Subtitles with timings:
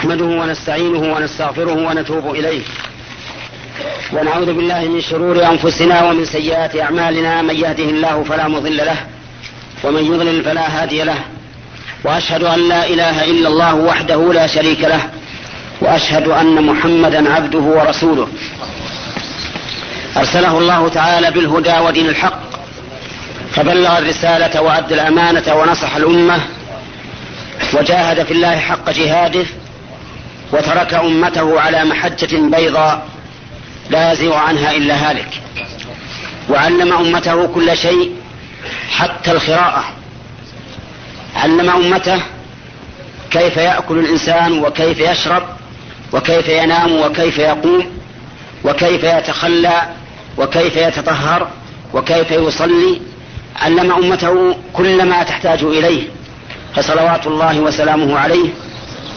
[0.00, 2.62] نحمده ونستعينه ونستغفره ونتوب إليه.
[4.12, 7.42] ونعوذ بالله من شرور أنفسنا ومن سيئات أعمالنا.
[7.42, 8.96] من يهده الله فلا مضل له
[9.84, 11.18] ومن يضلل فلا هادي له.
[12.04, 15.00] وأشهد أن لا إله إلا الله وحده لا شريك له.
[15.80, 18.28] وأشهد أن محمدا عبده ورسوله.
[20.16, 22.40] أرسله الله تعالى بالهدى ودين الحق.
[23.52, 26.40] فبلغ الرسالة وأدى الأمانة ونصح الأمة.
[27.74, 29.44] وجاهد في الله حق جهاده.
[30.52, 33.06] وترك أمته على محجة بيضاء
[33.90, 35.40] لا يزيغ عنها إلا هالك.
[36.50, 38.16] وعلم أمته كل شيء
[38.90, 39.84] حتى الخراءة
[41.36, 42.22] علم أمته
[43.30, 45.42] كيف يأكل الإنسان وكيف يشرب
[46.12, 47.86] وكيف ينام وكيف يقوم
[48.64, 49.82] وكيف يتخلى
[50.38, 51.48] وكيف يتطهر
[51.94, 53.00] وكيف يصلي.
[53.56, 56.08] علم أمته كل ما تحتاج إليه.
[56.76, 58.48] فصلوات الله وسلامه عليه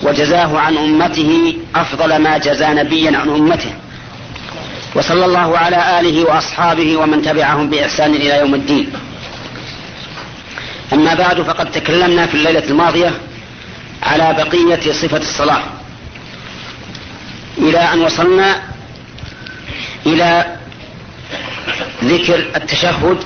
[0.04, 3.74] وجزاه عن أمته أفضل ما جزى نبيا عن أمته.
[4.96, 8.94] وصلى الله على آله وأصحابه ومن تبعهم بإحسان إلى يوم الدين.
[10.94, 13.12] أما بعد فقد تكلمنا في الليلة الماضية
[14.04, 15.64] على بقية صفة الصلاة.
[17.58, 18.64] إلى أن وصلنا
[20.06, 20.58] إلى
[22.04, 23.18] ذكر التشهد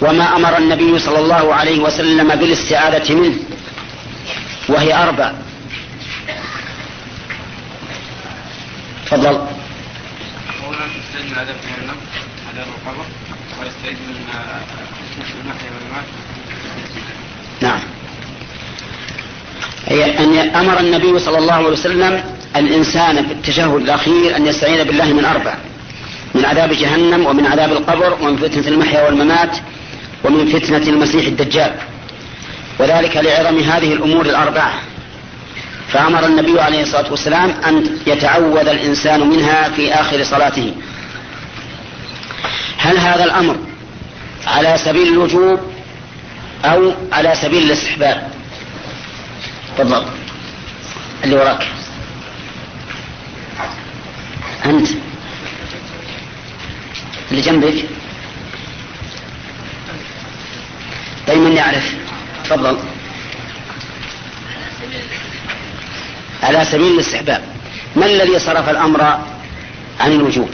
[0.00, 3.36] وما أمر النبي صلى الله عليه وسلم بالاستعاذة منه
[4.68, 5.32] وهي أربع.
[9.06, 9.26] تفضل.
[9.26, 11.96] أولا يستعيد من عذاب جهنم
[12.52, 13.04] عذاب القبر
[13.60, 14.16] ويستعيد من
[15.44, 16.04] المحيا والممات
[17.60, 17.80] نعم.
[19.90, 22.24] أي أن أمر النبي صلى الله عليه وسلم
[22.56, 25.54] الإنسان في التشهد الأخير أن يستعين بالله من أربع
[26.34, 29.56] من عذاب جهنم ومن عذاب القبر ومن فتنة المحيا والممات
[30.24, 31.74] ومن فتنة المسيح الدجال.
[32.78, 34.74] وذلك لعظم هذه الأمور الأربعة.
[35.94, 40.74] فأمر النبي عليه الصلاة والسلام أن يتعوذ الإنسان منها في آخر صلاته.
[42.78, 43.56] هل هذا الأمر
[44.46, 45.60] على سبيل الوجوب
[46.64, 48.30] أو على سبيل الاستحباب؟
[49.78, 50.04] تفضل.
[51.24, 51.66] اللي وراك.
[54.64, 54.88] أنت.
[57.30, 57.84] اللي جنبك.
[61.26, 61.94] طيب من يعرف.
[62.44, 62.78] تفضل.
[66.44, 67.42] على سبيل الاستحباب.
[67.96, 69.02] ما الذي صرف الأمر
[70.00, 70.48] عن الوجوب؟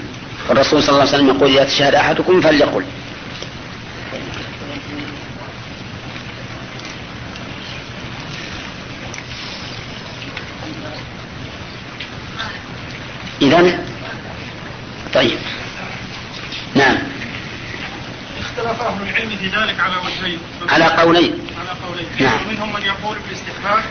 [0.50, 2.84] الرسول صلى الله عليه وسلم يقول إذا تشهد أحدكم فليقل.
[13.42, 13.78] إذا
[15.14, 15.38] طيب.
[16.74, 16.98] نعم.
[18.40, 20.38] اختلف أهل العلم في ذلك على وجهين.
[20.68, 21.32] على قولين.
[21.60, 22.06] على قولين.
[22.20, 22.38] نعم.
[22.46, 23.84] ومنهم من يقول بالاستحباب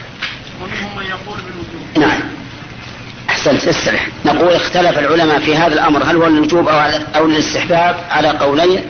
[0.61, 1.97] ومنهم من يقول بالوجوب.
[1.97, 2.19] نعم.
[3.29, 4.07] أحسنت استرح.
[4.25, 6.79] نقول اختلف العلماء في هذا الأمر هل هو الوجوب أو
[7.15, 8.81] أو الاستحباب على قولين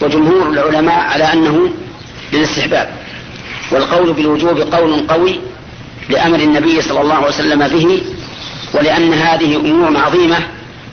[0.00, 1.70] وجمهور العلماء على أنه
[2.32, 2.90] للاستحباب.
[3.70, 5.40] والقول بالوجوب قول قوي
[6.08, 8.02] لأمر النبي صلى الله عليه وسلم به
[8.74, 10.38] ولأن هذه أمور عظيمة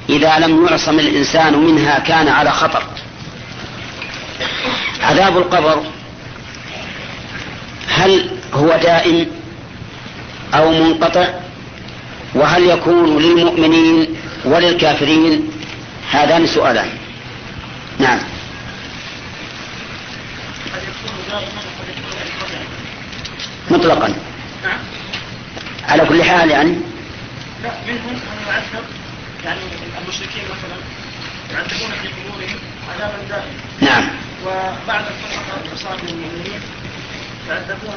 [0.09, 2.83] إذا لم يعصم الإنسان منها كان على خطر.
[5.01, 5.83] عذاب القبر
[7.89, 9.36] هل هو دائم؟
[10.53, 11.27] أو منقطع؟
[12.35, 14.07] وهل يكون للمؤمنين
[14.45, 15.51] وللكافرين؟
[16.11, 16.89] هذان سؤالان.
[17.99, 18.19] نعم.
[23.71, 24.07] مطلقا.
[24.63, 24.79] نعم.
[25.87, 26.75] على كل حال يعني؟
[27.63, 28.85] لا منهم من يعذب
[29.45, 29.59] يعني
[30.03, 30.77] المشركين مثلا
[31.53, 32.59] يعذبون في قبورهم
[32.89, 33.51] عذابا دائما.
[33.81, 34.09] نعم.
[34.45, 36.61] وبعد الفترة عصاة المؤمنين
[37.49, 37.95] يعذبون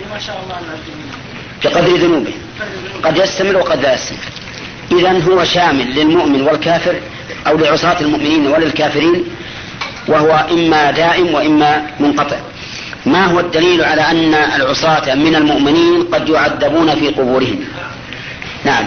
[0.00, 1.10] بما شاء الله ان يعذبون
[1.64, 2.34] بقدر ذنوبه.
[3.02, 4.18] قد يستمر وقد لا يستمر.
[4.92, 7.00] إذا هو شامل للمؤمن والكافر
[7.46, 9.24] أو لعصاة المؤمنين وللكافرين
[10.08, 12.36] وهو إما دائم وإما منقطع.
[13.06, 17.64] ما هو الدليل على أن العصاة من المؤمنين قد يعذبون في قبورهم؟
[18.64, 18.86] نعم.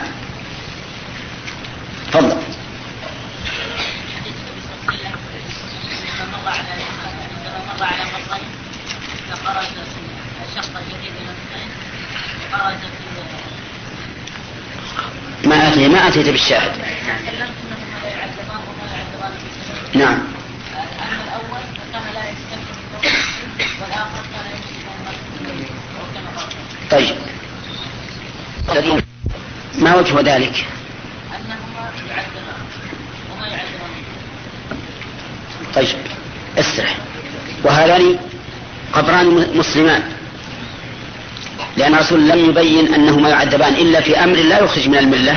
[2.12, 2.38] تفضل.
[9.46, 9.62] على
[10.56, 11.85] شق الجديد من
[15.46, 16.72] ما أتي ما أتيت بالشاهد.
[19.94, 20.18] نعم.
[26.92, 27.16] طيب.
[29.80, 30.66] ما وجه ذلك؟
[31.36, 32.62] انهما يعذبان
[33.31, 33.90] وما يعذبان
[35.75, 35.98] طيب.
[36.58, 36.98] اسرح.
[37.63, 38.19] وهذان
[38.94, 40.15] قبران مسلمان.
[41.77, 45.36] لأن الرسول لم يبين أنهما يعذبان إلا في أمر لا يخرج من الملة.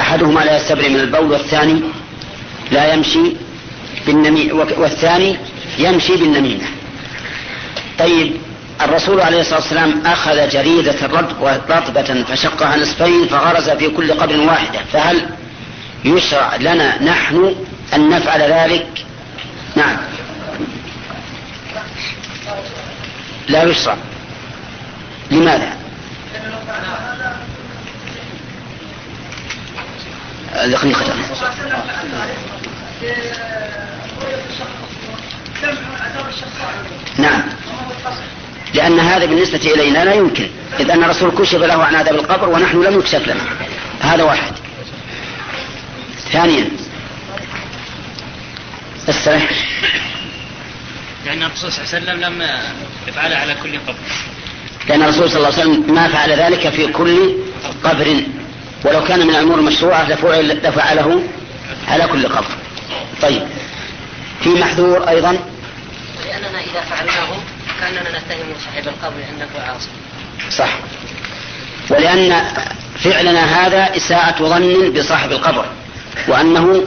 [0.00, 1.80] أحدهما لا يستبرئ من البول والثاني
[2.70, 3.32] لا يمشي
[4.06, 5.36] بالنمي والثاني
[5.78, 6.64] يمشي بالنميمة.
[7.98, 8.32] طيب
[8.82, 10.94] الرسول عليه الصلاة والسلام أخذ جريدة
[11.68, 14.78] رطبة فشقها نصفين فغرز في كل قبر واحدة.
[14.92, 15.28] فهل
[16.04, 17.54] يشرع لنا نحن
[17.94, 19.04] أن نفعل ذلك؟
[19.76, 19.96] نعم.
[23.48, 23.96] لا يشرع.
[25.34, 25.76] لماذا؟
[30.54, 31.14] دقيقة
[37.18, 37.42] نعم.
[38.74, 40.48] لأن هذا بالنسبة إلينا لا يمكن
[40.80, 43.40] إذ أن الرسول كشف له عن عذاب القبر ونحن لم يكشف لنا
[44.00, 44.52] هذا واحد.
[46.32, 46.68] ثانيا.
[49.08, 49.46] السلام.
[51.26, 52.48] لأن الرسول صلى الله عليه وسلم لم
[53.08, 53.94] يفعلها على كل قبر.
[54.88, 57.36] لأن الرسول صلى الله عليه وسلم ما فعل ذلك في كل
[57.84, 58.22] قبر.
[58.84, 61.22] ولو كان من الأمور المشروعة لفعل لفعله
[61.88, 62.50] على كل قبر.
[63.22, 63.42] طيب.
[64.42, 65.38] في محذور أيضا.
[66.26, 67.28] لأننا إذا فعلناه
[67.80, 69.88] كأننا نتهم صاحب القبر أنه عاصي
[70.50, 70.78] صح.
[71.90, 72.44] ولأن
[73.04, 75.66] فعلنا هذا إساءة ظن بصاحب القبر.
[76.28, 76.84] وأنه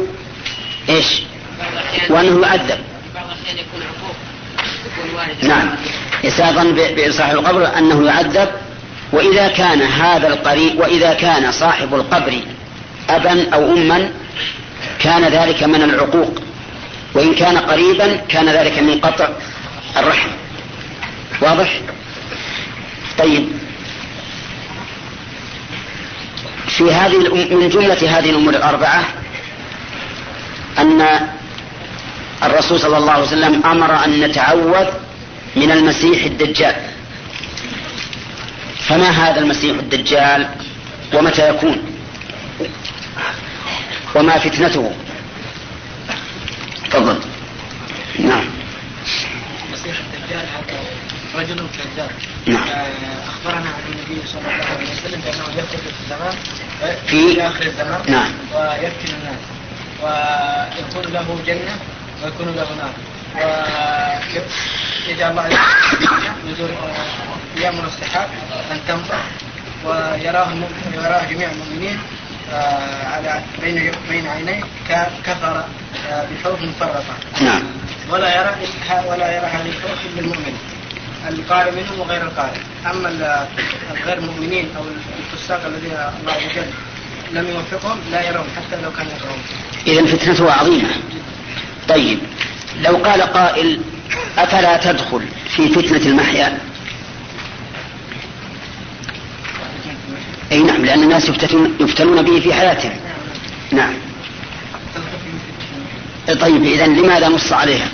[0.89, 1.21] إيش؟
[2.09, 2.79] وأنه يعذب
[3.15, 4.15] بعض الأحيان يكون عقوق
[4.85, 5.75] يكون والد نعم.
[6.29, 6.75] ظن
[7.07, 8.49] بصاحب القبر أنه يعذب
[9.11, 12.33] وإذا كان هذا القريب وإذا كان صاحب القبر
[13.09, 14.09] أبا أو أما
[14.99, 16.39] كان ذلك من العقوق.
[17.13, 19.29] وإن كان قريبا كان ذلك من قطع
[19.97, 20.29] الرحم.
[21.41, 21.81] واضح؟
[23.17, 23.47] طيب.
[26.67, 27.17] في هذه
[27.55, 29.03] من جملة هذه الأمور الأربعة
[30.77, 31.29] أن
[32.43, 34.87] الرسول صلى الله عليه وسلم أمر أن نتعوذ
[35.57, 36.75] من المسيح الدجال.
[38.87, 40.49] فما هذا المسيح الدجال؟
[41.13, 41.77] ومتى يكون؟
[44.15, 44.91] وما فتنته؟
[46.91, 47.19] تفضل.
[48.19, 48.45] نعم.
[49.67, 50.79] المسيح الدجال هذا
[51.35, 52.09] رجل كذاب
[52.45, 52.67] نعم.
[52.69, 52.87] آه،
[53.29, 56.35] أخبرنا عن النبي صلى الله عليه وسلم بأنه يخرج في الزمان
[57.07, 58.31] في- في آخر الزمان نعم.
[58.53, 59.41] ويفتن الناس
[60.01, 61.75] ويكون له جنة
[62.23, 62.93] ويكون له نار
[65.07, 65.51] ويجعل الله عز
[66.01, 68.29] وجل نزول آه، يامر السحاب
[68.71, 69.19] ان تمطر
[69.85, 70.47] ويراه
[70.93, 71.99] يراه جميع المؤمنين
[72.51, 74.63] آه، على بين بين عينيه
[75.25, 75.63] كفر
[76.09, 77.03] آه، بحروف مفرطه
[77.41, 77.63] نعم.
[78.09, 78.55] ولا يرى
[79.09, 80.57] ولا يرى هذه الحروف إلا المؤمن
[81.29, 82.59] القارئ منهم وغير القارئ.
[82.91, 83.47] أما ال-
[83.97, 84.83] الغير مؤمنين أو
[85.33, 86.69] الفساق الذين الله عز وجل
[87.31, 89.41] لم يوفقهم لا يرون حتى لو كانوا يقرؤون
[89.87, 90.89] إذا فتنته عظيمة.
[91.89, 92.19] طيب
[92.81, 93.81] لو قال قائل
[94.37, 95.21] أفلا تدخل
[95.55, 96.57] في فتنة المحيا؟
[100.51, 102.93] أي نعم لأن الناس يفتتون يفتنون به في حياتهم.
[103.71, 103.93] نعم.
[106.41, 107.87] طيب إذا لماذا نص عليها؟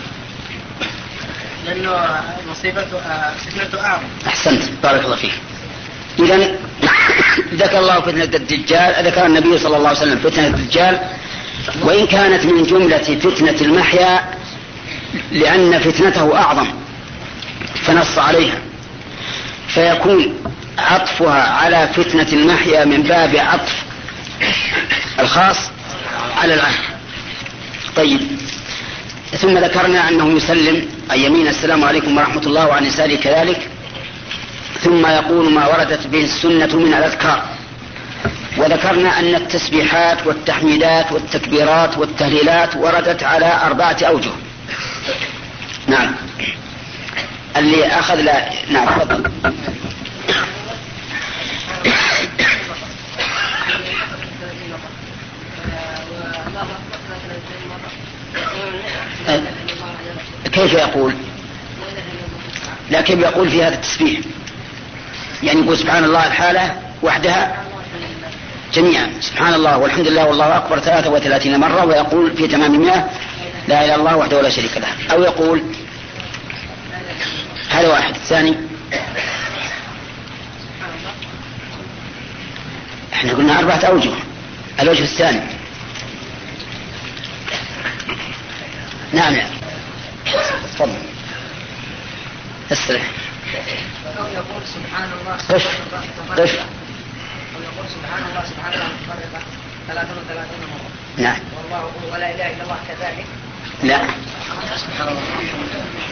[1.65, 2.21] لأنه
[2.51, 4.63] مصيبته آه، فتنته اعظم أحسنت.
[4.83, 5.33] بارك الله فيك.
[6.19, 6.36] إذا
[7.63, 11.00] ذكر الله فتنة الدجال ذكر النبي صلى الله عليه وسلم فتنة الدجال
[11.81, 14.24] وإن كانت من جملة فتنة المحيا
[15.31, 16.68] لأن فتنته أعظم.
[17.75, 18.57] فنص عليها.
[19.68, 20.36] فيكون
[20.77, 23.83] عطفها على فتنة المحيا من باب عطف
[25.20, 25.58] الخاص
[26.38, 26.74] على العام
[27.96, 28.20] طيب.
[29.38, 30.88] ثم ذكرنا أنه يسلم.
[31.12, 33.70] عن يمين السلام عليكم ورحمة الله وعن يساره كذلك.
[34.82, 37.43] ثم يقول ما وردت به السنة من الأذكار.
[38.58, 44.32] وذكرنا أن التسبيحات والتحميدات والتكبيرات والتهليلات وردت على أربعة أوجه.
[45.88, 46.16] نعم.
[47.58, 49.32] اللي أخذ لا نعم تفضل.
[60.52, 61.13] كيف يقول؟
[62.92, 64.20] لكن يقول في هذا التسبيح؟
[65.44, 67.63] يعني يقول سبحان الله الحالة وحدها
[68.74, 69.10] جميعا.
[69.22, 73.10] سبحان الله والحمد لله والله أكبر 33 مرة ويقول في تمام المئة
[73.67, 74.88] لا إله إلا الله وحده لا شريك له.
[75.12, 75.63] أو يقول
[77.70, 78.17] هذا واحد.
[78.17, 78.55] ثاني.
[83.13, 84.13] إحنا قلنا أربعة أوجه.
[84.79, 85.41] الوجه الثاني.
[89.13, 89.34] نعم.
[89.36, 89.50] نعم
[90.74, 91.13] تفضل.
[92.72, 93.01] استرح
[94.20, 95.67] أو يقول سبحان الله قف
[96.32, 96.50] قف
[97.93, 99.41] سبحان الله سبحان الله متفرقة
[99.88, 101.39] 33 مرة نعم.
[101.58, 103.25] والله ولا إله إلا الله كذلك.
[103.84, 104.00] لا.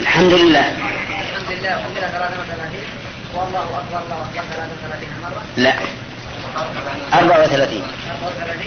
[0.02, 0.66] الحمد لله.
[0.70, 2.84] الحمد لله كلها 33
[3.36, 5.74] والله اكبر الله اكبر 33 مره لا.
[7.14, 7.82] 34 34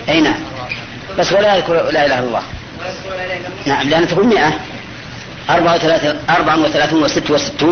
[0.08, 0.34] أي نعم.
[1.18, 2.42] بس ولا يذكر لا إله إلا الله.
[2.80, 4.52] ويذكر لا اله الا الله نعم لأن تقول 100
[5.50, 7.64] 34 34 و66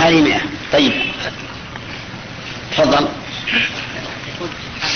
[0.00, 0.40] هذه 100
[0.72, 0.92] طيب.
[2.72, 3.08] تفضل.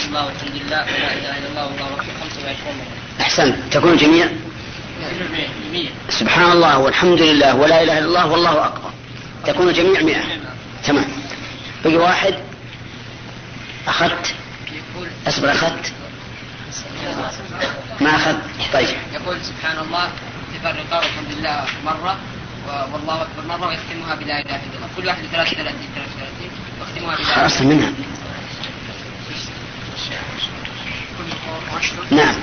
[0.08, 3.56] الله والحمد لله ولا إله إلا الله والله اكبر 25 مره أحسنت.
[3.72, 4.24] تكون 100
[6.08, 8.90] سبحان الله والحمد لله ولا إله إلا الله والله أكبر.
[9.46, 10.16] تكون الجميع 100
[10.84, 11.04] تمام.
[11.84, 12.34] بقي واحد.
[13.88, 14.34] أخذت.
[15.28, 15.92] أصبر أخذت.
[18.00, 18.42] ما أخذت.
[18.72, 18.88] طيب.
[19.14, 20.08] يقول سبحان الله
[20.56, 22.16] يفرق والحمد لله مرة
[22.92, 24.88] والله أكبر مرة ويختمها بلا إله إلا الله.
[24.96, 26.50] كل واحد 33 33
[26.80, 27.92] ويختمها بلا خلاص منها.
[32.10, 32.34] نعم.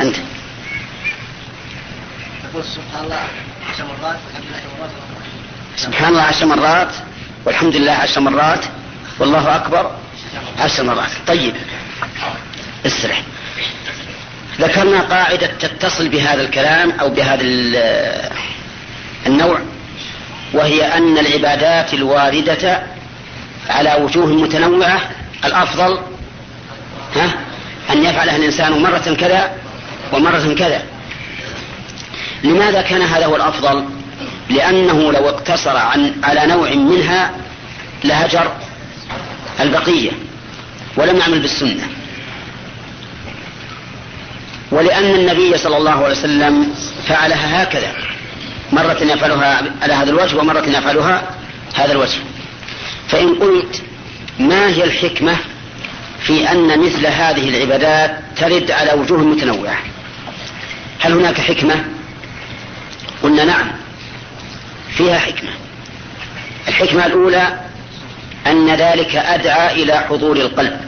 [0.00, 0.16] أنت.
[2.54, 3.16] سبحان الله
[3.72, 4.90] عشر مرات والحمد لله مرات
[5.76, 6.88] سبحان الله عشر مرات
[7.44, 8.64] والحمد لله عشر مرات
[9.18, 9.90] والله أكبر
[10.60, 11.10] عشر مرات.
[11.26, 11.54] طيب
[12.86, 13.22] اسرح.
[14.60, 18.30] ذكرنا قاعدة تتصل بهذا الكلام أو بهذا ال-
[19.26, 19.58] النوع
[20.54, 22.82] وهي أن العبادات الواردة
[23.70, 25.00] على وجوه متنوعة
[25.44, 25.98] الأفضل
[27.16, 27.30] ها
[27.90, 29.50] أن يفعلها الإنسان مرة كذا
[30.12, 30.82] ومرة كذا.
[32.44, 33.84] لماذا كان هذا هو الأفضل؟
[34.50, 37.30] لأنه لو اقتصر عن على نوع منها
[38.04, 38.52] لهجر
[39.60, 40.10] البقية
[40.96, 41.88] ولم يعمل بالسنة.
[44.70, 46.74] ولأن النبي صلى الله عليه وسلم
[47.08, 47.92] فعلها هكذا.
[48.72, 51.22] مرة يفعلها على هذا الوجه ومرة يفعلها
[51.74, 52.18] هذا الوجه.
[53.08, 53.82] فإن قلت
[54.38, 55.36] ما هي الحكمة
[56.20, 59.78] في أن مثل هذه العبادات ترد على وجوه متنوعة؟
[61.00, 61.84] هل هناك حكمة؟
[63.22, 63.70] قلنا نعم.
[64.96, 65.50] فيها حكمة.
[66.68, 67.60] الحكمة الأولى
[68.46, 70.80] أن ذلك أدعى إلى حضور القلب.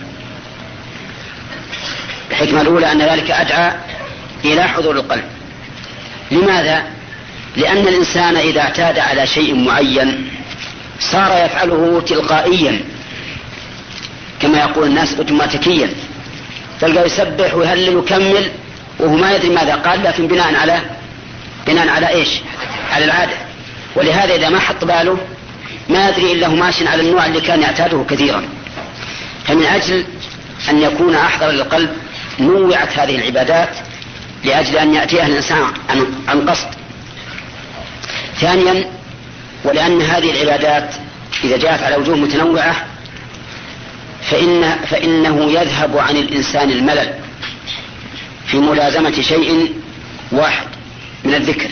[2.31, 3.73] الحكمة الأولى أن ذلك أدعى
[4.45, 5.25] إلى حضور القلب.
[6.31, 6.85] لماذا؟
[7.57, 10.31] لأن الإنسان إذا اعتاد على شيء معين
[11.01, 12.81] صار يفعله تلقائيا
[14.41, 15.91] كما يقول الناس اوتوماتيكيا.
[16.81, 18.51] تلقى يسبح ويهلل ويكمل
[18.99, 20.81] وهو ما يدري ماذا قال لكن بناء على
[21.67, 22.29] بناء على إيش؟
[22.93, 23.37] على العادة.
[23.97, 25.19] ولهذا إذا ما حط باله
[25.89, 28.43] ما يدري إلا هو ماشي على النوع اللي كان يعتاده كثيرا.
[29.45, 30.05] فمن أجل
[30.71, 31.91] أن يكون أحضر للقلب
[32.41, 33.69] نوعت هذه العبادات
[34.45, 35.59] لأجل أن يأتيها الإنسان
[36.29, 36.69] عن, قصد.
[38.41, 38.85] ثانيا
[39.65, 40.95] ولأن هذه العبادات
[41.45, 42.77] إذا جاءت على وجوه متنوعة
[44.31, 47.15] فإن فإنه يذهب عن الإنسان الملل
[48.47, 49.73] في ملازمة شيء
[50.33, 50.67] واحد.
[51.25, 51.69] من الذكر.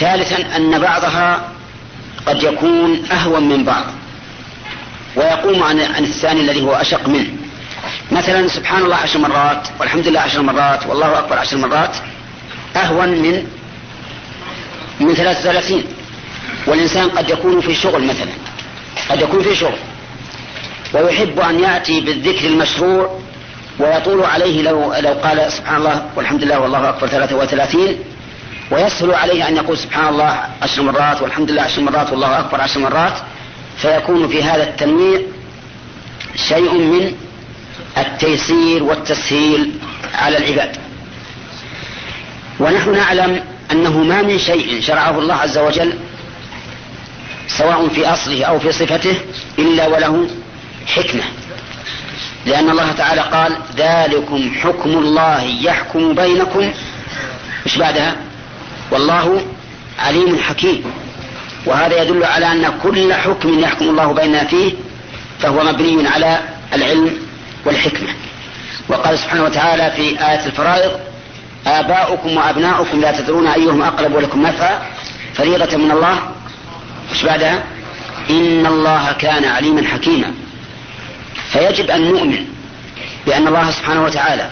[0.00, 1.52] ثالثا أن بعضها
[2.26, 3.84] قد يكون أهون من بعض
[5.16, 7.28] ويقوم عن عن الثاني الذي هو أشق منه.
[8.12, 11.96] مثلا سبحان الله عشر مرات والحمد لله عشر مرات والله أكبر عشر مرات
[12.76, 13.46] أهون من
[15.00, 15.84] من ثلاثة وثلاثين.
[16.66, 18.30] والإنسان قد يكون في شغل مثلا
[19.10, 19.78] قد يكون في شغل
[20.94, 23.18] ويحب أن يأتي بالذكر المشروع
[23.78, 27.98] ويطول عليه لو, لو قال سبحان الله والحمد لله والله أكبر ثلاثة وثلاثين.
[28.70, 32.80] ويسهل عليه أن يقول سبحان الله عشر مرات والحمد لله عشر مرات والله أكبر عشر
[32.80, 33.12] مرات
[33.78, 35.20] فيكون في هذا التنويع
[36.36, 37.14] شيء من
[37.98, 39.72] التيسير والتسهيل
[40.14, 40.76] على العباد.
[42.60, 45.98] ونحن نعلم أنه ما من شيء شرعه الله عز وجل
[47.48, 49.16] سواء في أصله أو في صفته
[49.58, 50.28] إلا وله
[50.86, 51.22] حكمة.
[52.46, 56.72] لأن الله تعالى قال ذلكم حكم الله يحكم بينكم.
[57.66, 58.16] مش بعدها؟
[58.90, 59.46] والله
[59.98, 60.84] عليم حكيم.
[61.66, 64.72] وهذا يدل على أن كل حكم يحكم الله بيننا فيه
[65.40, 66.38] فهو مبني على
[66.74, 67.10] العلم
[67.64, 68.08] والحكمة.
[68.88, 70.90] وقال سبحانه وتعالى في آية الفرائض
[71.66, 74.78] آباؤكم وأبناؤكم لا تدرون أيهم أقرب لكم نفعا.
[75.34, 76.18] فريضة من الله.
[77.12, 77.62] مش بعدها؟
[78.30, 80.34] إن الله كان عليما حكيما.
[81.52, 82.44] فيجب أن نؤمن
[83.26, 84.50] بأن الله سبحانه وتعالى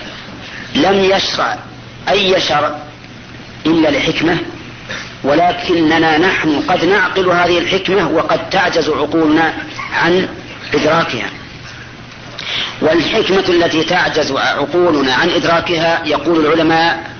[0.74, 1.58] لم يشرع
[2.08, 2.74] أي شرع
[3.66, 4.36] إلا لحكمة
[5.24, 9.52] ولكننا نحن قد نعقل هذه الحكمة وقد تعجز عقولنا
[9.92, 10.28] عن
[10.74, 11.30] إدراكها.
[12.80, 17.10] والحكمة التي تعجز عقولنا عن إدراكها يقول العلماء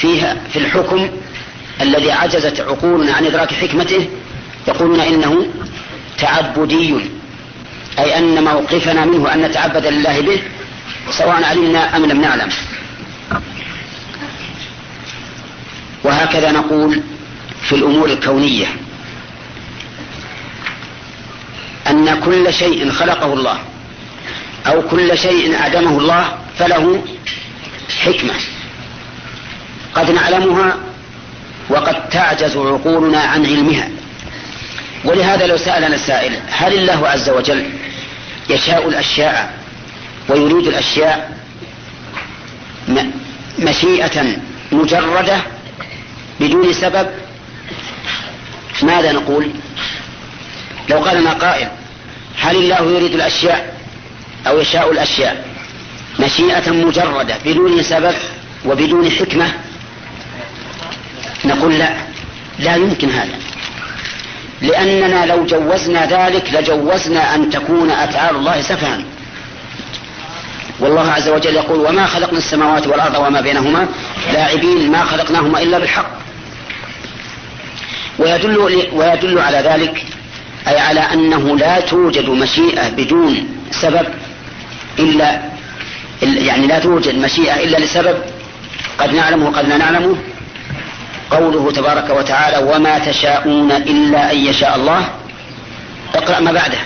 [0.00, 1.10] فيها في الحكم
[1.80, 4.08] الذي عجزت عقولنا عن إدراك حكمته
[4.68, 5.46] يقولون إنه
[6.18, 6.94] تعبدي
[7.98, 10.42] أي أن موقفنا منه أن نتعبد لله به
[11.10, 12.48] سواء علمنا أم لم نعلم.
[16.04, 17.00] وهكذا نقول
[17.62, 18.66] في الأمور الكونية
[21.90, 23.58] أن كل شيء خلقه الله
[24.66, 27.04] أو كل شيء أعدمه الله فله
[28.04, 28.34] حكمة
[29.94, 30.76] قد نعلمها
[31.68, 33.88] وقد تعجز عقولنا عن علمها
[35.04, 37.70] ولهذا لو سألنا السائل هل الله عز وجل
[38.50, 39.54] يشاء الأشياء
[40.28, 41.38] ويريد الأشياء
[43.58, 44.36] مشيئة
[44.72, 45.36] مجردة
[46.42, 47.06] بدون سبب
[48.82, 49.50] ماذا نقول؟
[50.88, 51.68] لو قال لنا قائل
[52.38, 53.76] هل الله يريد الأشياء
[54.46, 55.44] أو يشاء الأشياء؟
[56.20, 58.14] مشيئة مجردة بدون سبب
[58.64, 59.52] وبدون حكمة؟
[61.44, 61.92] نقول لا
[62.58, 63.38] لا يمكن هذا.
[64.62, 68.98] لأننا لو جوزنا ذلك لجوزنا أن تكون أفعال الله سفها.
[70.80, 73.88] والله عز وجل يقول وما خلقنا السماوات والأرض وما بينهما
[74.32, 76.22] لاعبين ما خلقناهما إلا بالحق.
[78.22, 78.58] ويدل,
[78.92, 80.04] ويدل على ذلك
[80.68, 84.06] أي على أنه لا توجد مشيئة بدون سبب
[84.98, 85.42] إلا
[86.22, 88.16] يعني لا توجد مشيئة إلا لسبب
[88.98, 90.16] قد نعلمه وقد لا نعلمه.
[91.30, 95.08] قوله تبارك وتعالى وما تشاءون إلا أن يشاء الله.
[96.14, 96.78] اقرأ ما بعده.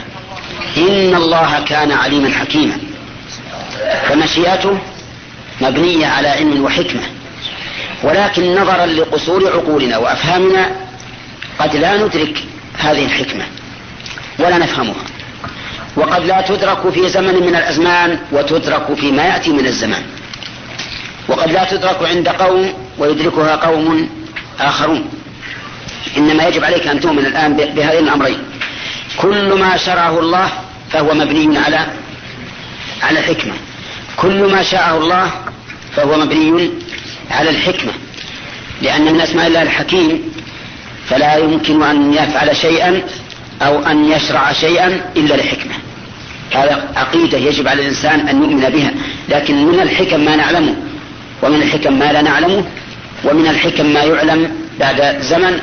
[0.77, 2.79] إن الله كان عليما حكيما.
[4.09, 4.79] فمشيئته
[5.61, 7.03] مبنية على علم وحكمة
[8.03, 10.86] ولكن نظرا لقصور عقولنا وأفهامنا
[11.59, 12.45] قد لا ندرك
[12.79, 13.45] هذه الحكمة
[14.39, 15.05] ولا نفهمها.
[15.97, 20.03] وقد لا تدرك في زمن من الأزمان وتدرك فيما يأتي من الزمان.
[21.29, 24.09] وقد لا تدرك عند قوم ويدركها قوم
[24.61, 25.09] آخرون.
[26.17, 28.39] إنما يجب عليك أن تؤمن الآن بهذين الأمرين.
[29.17, 30.49] كل ما شرعه الله
[30.93, 31.87] فهو مبني على
[33.03, 33.55] على الحكمة.
[34.17, 35.31] كل ما شاءه الله
[35.97, 36.71] فهو مبني
[37.31, 37.93] على الحكمة.
[38.83, 40.36] لأن من أسماء الله الحكيم
[41.11, 43.03] فلا يمكن أن يفعل شيئا
[43.63, 45.75] أو أن يشرع شيئا إلا لحكمة.
[46.55, 48.91] هذا عقيدة يجب على الإنسان أن يؤمن بها.
[49.29, 50.75] لكن من الحكم ما نعلمه
[51.43, 52.65] ومن الحكم ما لا نعلمه
[53.25, 55.61] ومن الحكم ما يعلم بعد زمن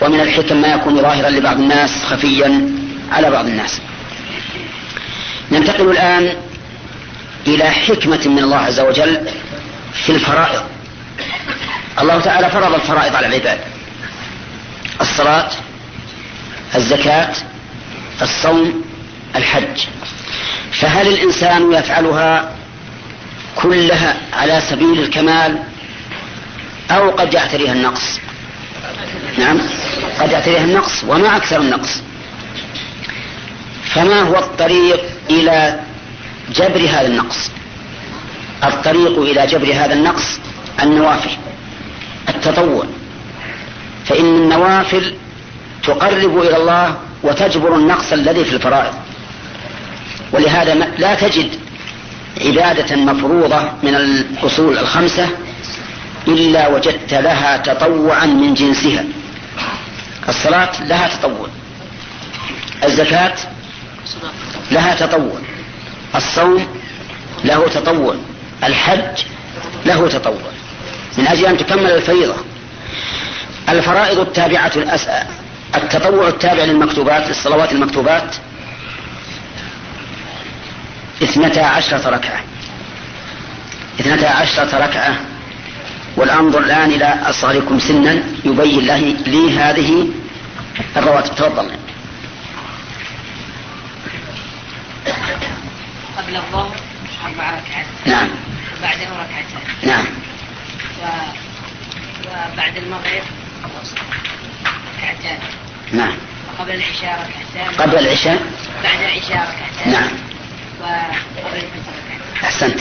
[0.00, 2.70] ومن الحكم ما يكون ظاهرا لبعض الناس خفيا
[3.12, 3.80] على بعض الناس.
[5.52, 6.36] ننتقل الآن
[7.46, 9.20] إلى حكمة من الله عز وجل
[9.92, 10.62] في الفرائض.
[12.00, 13.58] الله تعالى فرض الفرائض على العباد.
[15.00, 15.50] الصلاة
[16.74, 17.32] الزكاة
[18.22, 18.84] الصوم
[19.36, 19.80] الحج.
[20.72, 22.52] فهل الإنسان يفعلها
[23.56, 25.58] كلها على سبيل الكمال
[26.90, 28.20] أو قد يعتريها النقص؟
[29.38, 29.60] نعم
[30.20, 32.02] قد يعتريها النقص وما أكثر النقص.
[33.84, 35.80] فما هو الطريق إلى
[36.54, 37.50] جبر هذا النقص؟
[38.64, 40.38] الطريق إلى جبر هذا النقص
[40.82, 41.30] النوافل
[42.28, 42.86] التطوع.
[44.04, 45.14] فإن النوافل
[45.82, 48.94] تقرب إلى الله وتجبر النقص الذي في الفرائض.
[50.32, 51.50] ولهذا لا تجد
[52.40, 55.28] عبادة مفروضة من الأصول الخمسة
[56.28, 59.04] إلا وجدت لها تطوعا من جنسها.
[60.28, 61.48] الصلاة لها تطوع.
[62.84, 63.34] الزكاة
[64.70, 65.38] لها تطوع.
[66.14, 66.66] الصوم
[67.44, 68.14] له تطوع.
[68.64, 69.22] الحج
[69.86, 70.50] له تطوع.
[71.18, 72.34] من أجل أن تكمل الفريضة.
[73.68, 74.72] الفرائض التابعة
[75.74, 78.36] التطوع التابع للمكتوبات للصلوات المكتوبات.
[81.22, 82.40] اثنتا عشرة ركعة.
[84.00, 85.16] اثنتا عشرة ركعة.
[86.16, 90.08] والأنظر الآن إلى أصغركم سنا يبين له لي هذه
[90.96, 91.34] الرواتب.
[91.34, 91.70] تفضل.
[96.18, 96.76] قبل الظهر
[97.24, 97.86] أربع ركعات.
[98.06, 98.28] نعم.
[98.78, 100.04] وبعده ركعتان نعم.
[101.02, 101.06] و...
[102.28, 103.22] وبعد المغرب
[104.98, 105.38] ركعتان
[105.92, 106.12] نعم.
[106.48, 108.38] وقبل العشاء ركعتان قبل العشاء؟
[108.84, 110.10] بعد العشاء ركعتان نعم.
[110.80, 112.80] وقبل الفجر ركعتان أحسنت.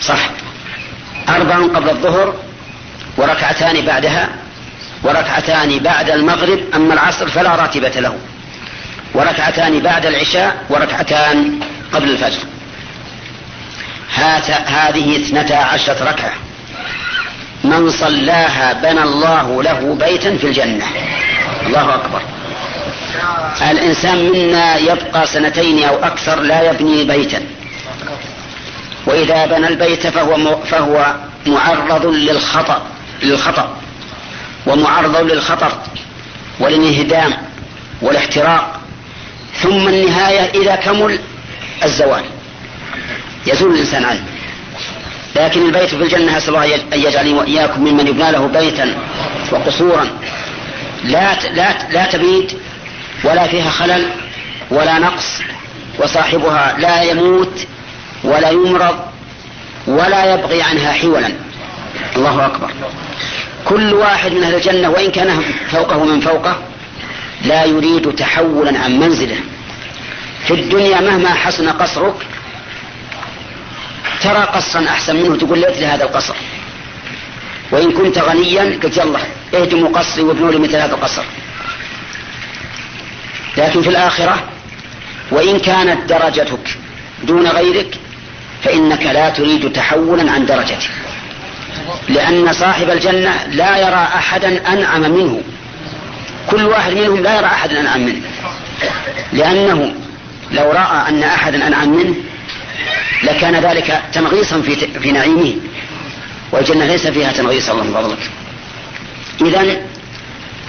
[0.00, 0.30] صح.
[1.28, 2.34] أربع قبل الظهر
[3.16, 4.28] وركعتان بعدها
[5.02, 8.18] وركعتان بعد المغرب أما العصر فلا راتبة له.
[9.14, 11.60] وركعتان بعد العشاء وركعتان
[11.92, 12.38] قبل الفجر.
[14.66, 16.32] هذه اثنتا عشرة ركعة.
[17.64, 20.84] من صلاها بنى الله له بيتا في الجنة.
[21.66, 22.22] الله أكبر.
[23.70, 27.42] الإنسان منا يبقى سنتين أو أكثر لا يبني بيتا.
[29.06, 31.14] وإذا بنى البيت فهو فهو
[31.46, 32.82] معرض للخطأ
[33.22, 33.76] للخطأ.
[34.66, 35.72] ومعرض للخطر
[36.60, 37.32] والانهدام
[38.02, 38.80] والاحتراق.
[39.62, 41.18] ثم النهاية إذا كمل
[41.84, 42.24] الزوال.
[43.46, 44.24] يزول الإنسان عنه.
[45.36, 48.94] لكن البيت في الجنة أسأل الله أن يجعلني وإياكم ممن يبنى له بيتا
[49.52, 50.08] وقصورا.
[51.04, 52.52] لا لا لا تبيد
[53.24, 54.10] ولا فيها خلل
[54.70, 55.26] ولا نقص
[55.98, 57.66] وصاحبها لا يموت
[58.24, 58.98] ولا يمرض
[59.86, 61.32] ولا يبغي عنها حولا.
[62.16, 62.70] الله أكبر.
[63.64, 66.56] كل واحد من أهل الجنة وإن كان فوقه من فوقه
[67.44, 69.36] لا يريد تحولا عن منزله.
[70.46, 72.14] في الدنيا مهما حسن قصرك
[74.22, 76.34] ترى قصرا أحسن منه تقول ليت لهذا القصر.
[77.70, 79.18] وإن كنت غنيا قلت يلا
[79.54, 81.22] اهدموا قصري وابنوا لي مثل هذا القصر.
[83.56, 84.48] لكن في الآخرة
[85.30, 86.78] وإن كانت درجتك
[87.24, 87.94] دون غيرك
[88.64, 90.90] فإنك لا تريد تحولا عن درجتك.
[92.08, 95.42] لأن صاحب الجنة لا يرى أحدا أنعم منه.
[96.50, 98.20] كل واحد منهم لا يرى أحدا أنعم منه.
[99.32, 99.94] لأنه
[100.52, 102.14] لو رأى أن أحدا أنعم منه
[103.22, 105.56] لكان ذلك تنغيصا في, في نعيمه.
[106.52, 108.30] والجنة ليس فيها تنغيص الله فضلك.
[109.40, 109.76] إذا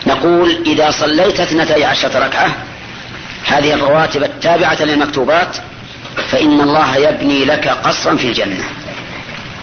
[0.07, 2.55] نقول إذا صليت اثنتي عشرة ركعة
[3.47, 5.57] هذه الرواتب التابعة للمكتوبات
[6.31, 8.63] فإن الله يبني لك قصرا في الجنة.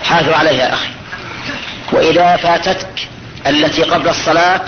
[0.04, 0.88] حافظ عليها يا أخي.
[1.92, 3.08] وإذا فاتتك
[3.46, 4.64] التي قبل الصلاة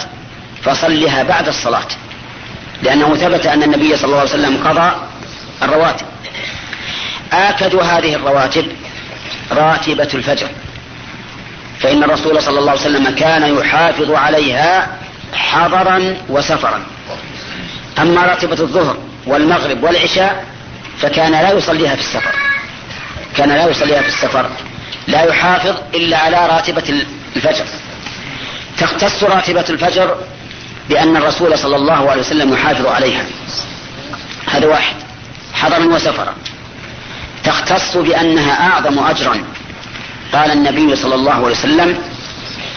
[0.62, 1.88] فصلها بعد الصلاة.
[2.82, 4.92] لأنه ثبت أن النبي صلى الله عليه وسلم قضى
[5.62, 6.06] الرواتب.
[7.32, 8.66] آكد هذه الرواتب
[9.52, 10.48] راتبة الفجر.
[11.80, 14.98] فإن الرسول صلى الله عليه وسلم كان يحافظ عليها
[15.34, 16.82] حضرا وسفرا.
[17.98, 20.44] أما راتبة الظهر والمغرب والعشاء
[21.00, 22.34] فكان لا يصليها في السفر.
[23.36, 24.50] كان لا يصليها في السفر.
[25.06, 27.02] لا يحافظ إلا على راتبة
[27.36, 27.64] الفجر.
[28.78, 30.16] تختص راتبة الفجر
[30.88, 33.24] بأن الرسول صلى الله عليه وسلم يحافظ عليها.
[34.46, 34.94] هذا واحد.
[35.54, 36.34] حضرا وسفرا.
[37.44, 39.44] تختص بأنها أعظم أجرا.
[40.32, 41.98] قال النبي صلى الله عليه وسلم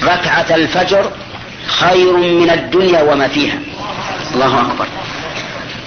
[0.03, 1.11] ركعة الفجر
[1.67, 3.59] خير من الدنيا وما فيها.
[4.33, 4.87] الله أكبر.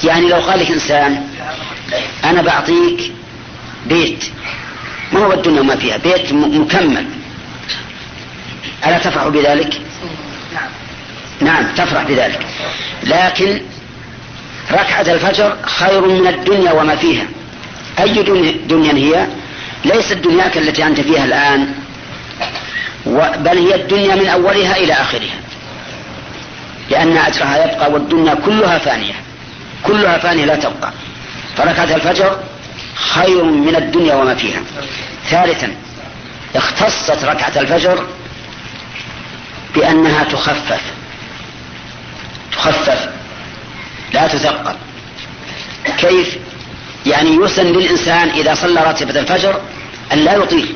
[0.04, 1.28] يعني لو قال لك إنسان
[2.24, 3.12] أنا بعطيك
[3.86, 4.24] بيت
[5.12, 7.06] ما هو الدنيا وما فيها؟ بيت مكمل.
[8.86, 9.80] ألا تفرح بذلك؟
[11.40, 12.46] نعم تفرح بذلك.
[13.02, 13.60] لكن
[14.72, 17.26] ركعة الفجر خير من الدنيا وما فيها.
[18.00, 18.22] أي
[18.68, 19.26] دنيا هي؟
[19.84, 21.74] ليست دنياك التي أنت فيها الآن
[23.38, 25.40] بل هي الدنيا من أولها إلى آخرها.
[26.90, 29.14] لأن أجرها يبقى والدنيا كلها فانية.
[29.82, 30.92] كلها فانية لا تبقى.
[31.56, 32.38] فركعة الفجر
[32.94, 34.60] خير من الدنيا وما فيها.
[35.30, 35.74] ثالثا
[36.56, 38.06] اختصت ركعة الفجر
[39.74, 40.80] بأنها تخفف.
[42.52, 43.08] تخفف.
[44.12, 44.76] لا تثقل
[45.98, 46.38] كيف؟
[47.06, 49.60] يعني يسن للإنسان إذا صلى راتبة الفجر
[50.12, 50.74] أن لا يطيل.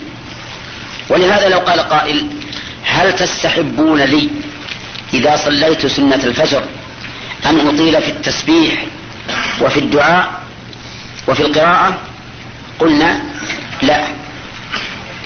[1.09, 2.27] ولهذا لو قال قائل
[2.85, 4.29] هل تستحبون لي
[5.15, 6.63] إذا صليت سنة الفجر
[7.47, 8.87] أن أطيل في التسبيح
[9.61, 10.41] وفي الدعاء
[11.29, 11.99] وفي القراءة؟
[12.79, 13.23] قلنا
[13.83, 14.05] لا.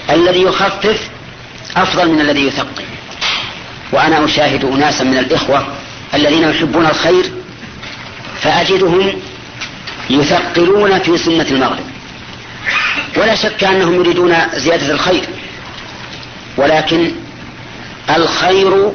[0.09, 1.09] الذي يخفف
[1.77, 2.83] أفضل من الذي يثقل.
[3.91, 5.67] وأنا أشاهد أناسا من الإخوة
[6.13, 7.31] الذين يحبون الخير
[8.41, 9.21] فأجدهم
[10.09, 11.85] يثقلون في سنة المغرب.
[13.17, 15.25] ولا شك أنهم يريدون زيادة الخير.
[16.57, 17.11] ولكن
[18.15, 18.91] الخير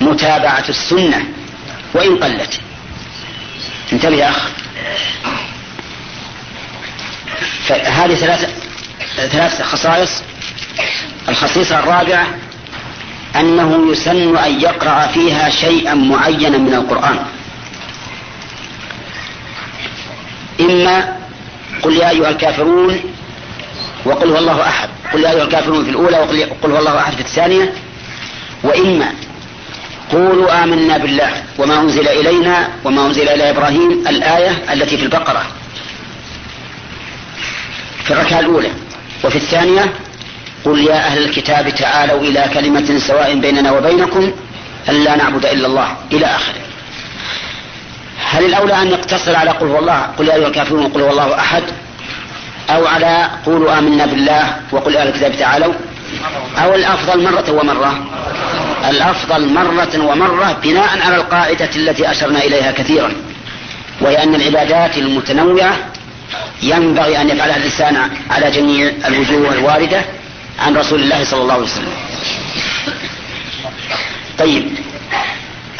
[0.00, 1.24] متابعة السنة
[1.94, 2.60] وإن قلت.
[3.92, 4.48] انتبه يا أخ.
[7.66, 8.50] فهذه ثلاث
[9.16, 10.22] ثلاث خصائص.
[11.28, 12.26] الخصيصة الرابعة
[13.36, 17.18] أنه يسن أن يقرأ فيها شيئا معينا من القرآن.
[20.60, 21.16] إما
[21.82, 23.00] قل يا أيها الكافرون
[24.04, 24.88] وقل هو الله أحد.
[25.12, 27.72] قل يا أيها الكافرون في الأولى وقل هو الله أحد في الثانية.
[28.62, 29.12] وإما
[30.12, 35.46] قولوا آمنا بالله وما أنزل إلينا وما أنزل إلى إبراهيم الآية التي في البقرة.
[38.04, 38.70] في الركعة الأولى.
[39.24, 39.92] وفي الثانية
[40.64, 44.32] قل يا أهل الكتاب تعالوا إلى كلمة سواء بيننا وبينكم
[44.88, 46.63] ألا نعبد إلا الله إلى آخره.
[48.30, 51.62] هل الأولى أن يقتصر على قل الله قل يا أيها الكافرون قل هو الله أحد؟
[52.70, 55.74] أو على قولوا آمنا بالله وقل أهل الكتاب تعالوا؟
[56.58, 58.06] أو الأفضل مرة ومرة؟
[58.90, 63.12] الأفضل مرة ومرة بناء على القاعدة التي أشرنا إليها كثيرا
[64.00, 65.76] وهي أن العبادات المتنوعة
[66.62, 70.02] ينبغي أن يفعلها الإنسان على جميع الوجوه الواردة
[70.58, 71.92] عن رسول الله صلى الله عليه وسلم.
[74.38, 74.68] طيب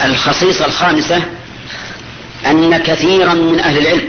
[0.05, 1.23] الخصيصة الخامسة
[2.47, 4.09] أن كثيرا من أهل العلم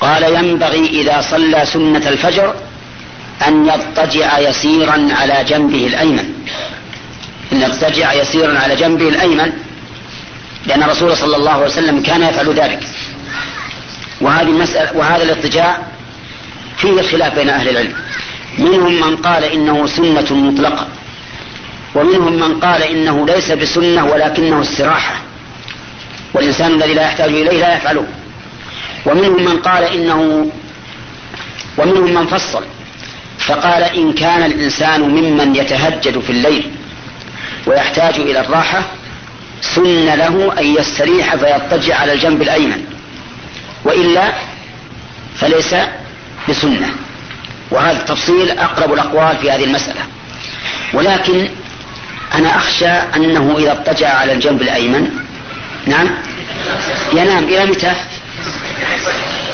[0.00, 2.54] قال ينبغي إذا صلى سنة الفجر
[3.48, 6.34] أن يضطجع يسيرا على جنبه الأيمن.
[7.52, 9.52] أن يضطجع يسيرا على جنبه الأيمن
[10.66, 12.80] لأن الرسول صلى الله عليه وسلم كان يفعل ذلك.
[14.20, 15.78] وهذه المسألة وهذا الاضطجاع
[16.78, 17.94] فيه خلاف بين أهل العلم.
[18.58, 20.88] منهم من قال إنه سنة مطلقة
[21.94, 25.14] ومنهم من قال إنه ليس بسنة ولكنه استراحة.
[26.34, 28.06] والإنسان الذي لا يحتاج إليه لا يفعله.
[29.06, 30.50] ومنهم من قال إنه
[31.78, 32.64] ومنهم من فصل
[33.38, 36.70] فقال إن كان الإنسان ممن يتهجد في الليل
[37.66, 38.82] ويحتاج إلى الراحة
[39.60, 42.84] سن له أن يستريح فيضطجع على الجنب الأيمن.
[43.84, 44.32] وإلا
[45.36, 45.74] فليس
[46.48, 46.90] بسنة.
[47.70, 50.00] وهذا التفصيل أقرب الأقوال في هذه المسألة.
[50.92, 51.48] ولكن
[52.34, 55.21] أنا أخشى أنه إذا اضطجع على الجنب الأيمن
[55.86, 56.08] نعم.
[57.12, 57.94] ينام إلى متى؟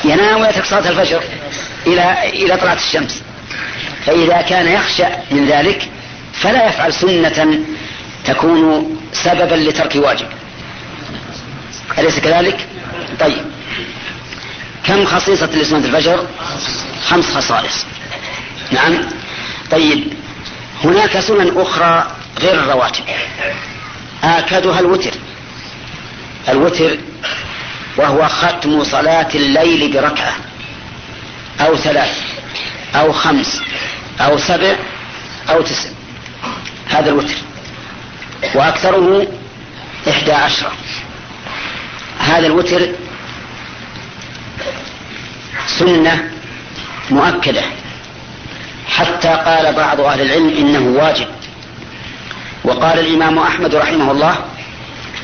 [0.04, 1.22] ينام ويترك صلاة الفجر
[1.86, 3.22] إلى إلى طلعة الشمس.
[4.06, 5.88] فإذا كان يخشى من ذلك
[6.32, 7.58] فلا يفعل سنة
[8.24, 10.26] تكون سببا لترك واجب.
[11.98, 12.66] أليس كذلك؟
[13.20, 13.44] طيب.
[14.84, 16.26] كم خصيصة لسنة الفجر؟
[17.08, 17.86] خمس خصائص.
[18.70, 18.98] نعم.
[19.70, 20.12] طيب.
[20.84, 22.06] هناك سنن أخرى
[22.40, 23.04] غير الرواتب.
[24.24, 25.12] آكدها الوتر.
[26.48, 26.96] الوتر
[27.96, 30.34] وهو ختم صلاة الليل بركعة
[31.60, 32.20] أو ثلاث
[32.94, 33.60] أو خمس
[34.20, 34.76] أو سبع
[35.50, 35.90] أو تسع
[36.88, 37.34] هذا الوتر.
[38.54, 39.26] وأكثره
[40.08, 40.72] إحدى عشرة
[42.18, 42.88] هذا الوتر
[45.66, 46.30] سنة
[47.10, 47.62] مؤكدة.
[48.88, 51.26] حتى قال بعض أهل العلم إنه واجب.
[52.64, 54.36] وقال الإمام أحمد رحمه الله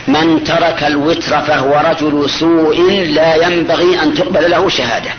[0.09, 5.11] من ترك الوتر فهو رجل سوء لا ينبغي أن تقبل له شهادة.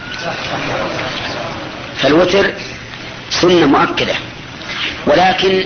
[1.98, 2.54] فالوتر
[3.30, 4.14] سنة مؤكدة.
[5.08, 5.64] ولكن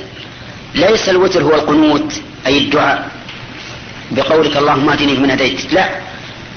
[0.76, 2.14] ليس الوتر هو القنوت
[2.48, 3.10] أي الدعاء.
[4.12, 5.74] بقولك اللهم اهدني فيمن هديت.
[5.74, 5.90] لا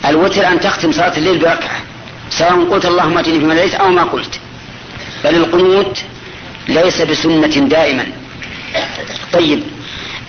[0.08, 1.80] الوتر أن تختم صلاة الليل بركعة
[2.30, 4.40] سواء قلت اللهم اهدني فيمن هديت أو ما قلت.
[5.24, 5.98] بل القنوت
[6.68, 8.06] ليس بسنة دائما.
[9.32, 9.62] طيب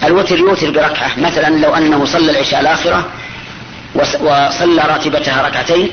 [0.06, 1.12] الوتر يوتر بركعة.
[1.18, 3.10] مثلا لو أنه صلى العشاء الآخرة
[3.96, 5.90] وصلى راتبتها ركعتين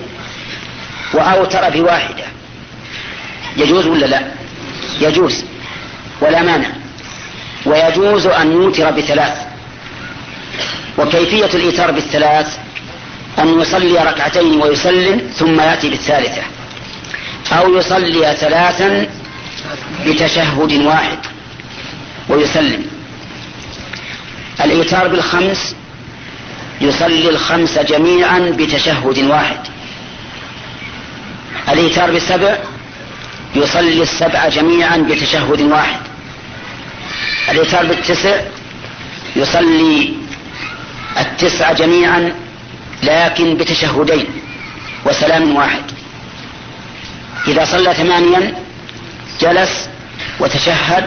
[1.14, 2.24] وأوتر بواحدة.
[3.56, 4.22] يجوز ولا لا؟
[5.00, 5.44] يجوز.
[6.20, 6.68] ولا مانع.
[7.66, 9.36] ويجوز أن يوتر بثلاث.
[10.98, 12.58] وكيفية الإيتار بالثلاث؟
[13.38, 16.42] أن يصلي ركعتين ويسلم ثم يأتي بالثالثة.
[17.52, 19.06] أو يصلي ثلاثا
[20.06, 21.18] بتشهد واحد
[22.28, 22.99] ويسلم.
[24.64, 25.74] الإيتار بالخمس
[26.80, 29.58] يصلي الخمس جميعا بتشهد واحد.
[31.68, 32.58] الإيتار بالسبع
[33.54, 36.00] يصلي السبع جميعا بتشهد واحد.
[37.50, 38.40] الإيتار بالتسع
[39.36, 40.12] يصلي
[41.20, 42.32] التسع جميعا
[43.02, 44.26] لكن بتشهدين
[45.06, 45.82] وسلام واحد.
[47.48, 48.54] إذا صلى ثمانيا
[49.40, 49.88] جلس
[50.40, 51.06] وتشهد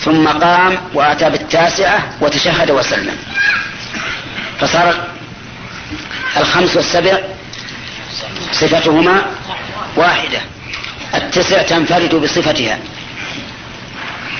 [0.00, 3.16] ثم قام وأتى بالتاسعة وتشهد وسلم.
[4.60, 5.04] فصار
[6.36, 7.18] الخمس والسبع
[8.52, 9.26] صفتهما
[9.96, 10.40] واحدة.
[11.14, 12.78] التسع تنفرد بصفتها.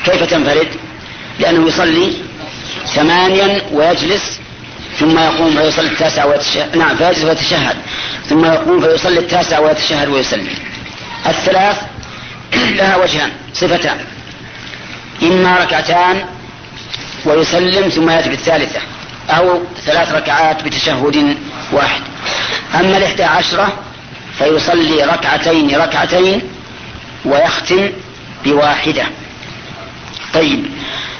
[0.04, 0.68] كيف تنفرد؟
[1.38, 2.12] لأنه يصلي
[2.94, 4.40] ثمانيا ويجلس
[5.00, 6.76] ثم يقوم فيصلي التاسع ويتشهد.
[6.76, 7.76] نعم فيجلس ويتشهد.
[8.28, 10.48] ثم يقوم فيصلي التاسع ويتشهد ويسلم.
[11.26, 11.76] الثلاث
[12.52, 13.98] لها وجهان صفتان.
[15.22, 16.24] إما ركعتان
[17.24, 18.80] ويسلم ثم يأتي بالثالثة
[19.30, 21.36] أو ثلاث ركعات بتشهد
[21.72, 22.00] واحد.
[22.74, 23.72] أما الإحدى عشرة
[24.38, 26.42] فيصلي ركعتين ركعتين
[27.24, 27.90] ويختم
[28.44, 29.04] بواحدة.
[30.34, 30.66] طيب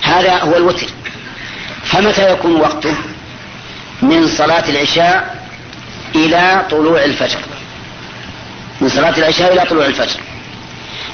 [0.02, 0.86] هذا هو الوتر.
[1.84, 2.94] فمتى يكون وقته؟
[4.02, 5.44] من صلاة العشاء
[6.14, 7.38] إلى طلوع الفجر.
[8.80, 10.20] من صلاة العشاء إلى طلوع الفجر.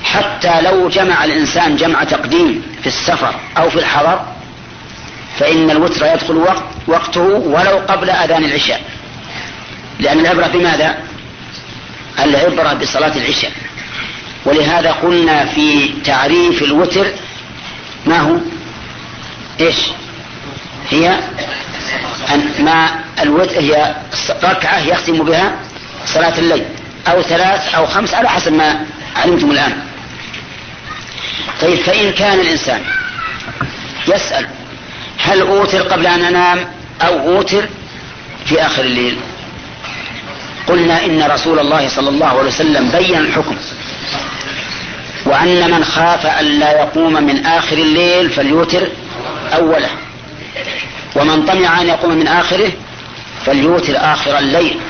[0.04, 4.37] حتى لو جمع الإنسان جمع تقديم في السفر أو في الحضر
[5.38, 8.82] فإن الوتر يدخل وقت وقته ولو قبل أذان العشاء
[10.00, 10.98] لأن العبرة بماذا؟
[12.18, 13.52] العبرة بصلاة العشاء
[14.44, 17.06] ولهذا قلنا في تعريف الوتر
[18.06, 18.36] ما هو؟
[19.60, 19.76] إيش؟
[20.90, 21.18] هي
[22.34, 23.94] أن ما الوتر هي
[24.44, 25.52] ركعة يختم بها
[26.06, 26.64] صلاة الليل
[27.08, 29.82] أو ثلاث أو خمس على حسب ما علمتم الآن
[31.60, 32.80] طيب فإن كان الإنسان
[34.08, 34.48] يسأل
[35.18, 36.58] هل أوتر قبل أن أنام
[37.02, 37.68] أو أوتر
[38.44, 39.16] في آخر الليل؟
[40.66, 43.56] قلنا إن رسول الله صلى الله عليه وسلم بين الحكم
[45.24, 48.88] وأن من خاف أن لا يقوم من آخر الليل فليوتر
[49.56, 49.90] أوله
[51.16, 52.72] ومن طمع أن يقوم من آخره
[53.46, 54.80] فليوتر آخر الليل.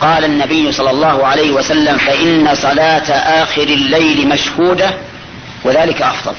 [0.00, 4.90] قال النبي صلى الله عليه وسلم فإن صلاة آخر الليل مشهودة
[5.64, 6.34] وذلك أفضل.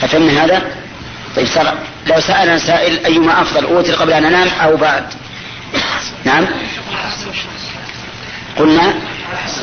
[0.00, 0.62] ففهمنا هذا؟
[1.36, 1.74] طيب صار
[2.06, 5.04] لو سألنا سائل أيما أفضل أوتر قبل أن أنام أو بعد؟
[6.24, 6.46] نعم.
[8.58, 8.94] قلنا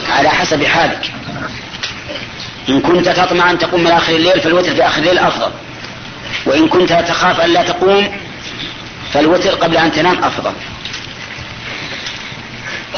[0.09, 1.11] على حسب حالك.
[2.69, 5.51] إن كنت تطمع أن تقوم من آخر الليل فالوتر في آخر الليل أفضل.
[6.45, 8.17] وإن كنت تخاف أن لا تقوم
[9.13, 10.51] فالوتر قبل أن تنام أفضل.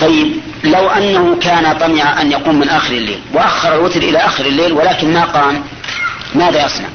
[0.01, 0.31] طيب
[0.63, 5.13] لو أنه كان طمع أن يقوم من آخر الليل وأخر الوتر إلى آخر الليل ولكن
[5.13, 5.63] ما قام
[6.35, 6.87] ماذا يصنع؟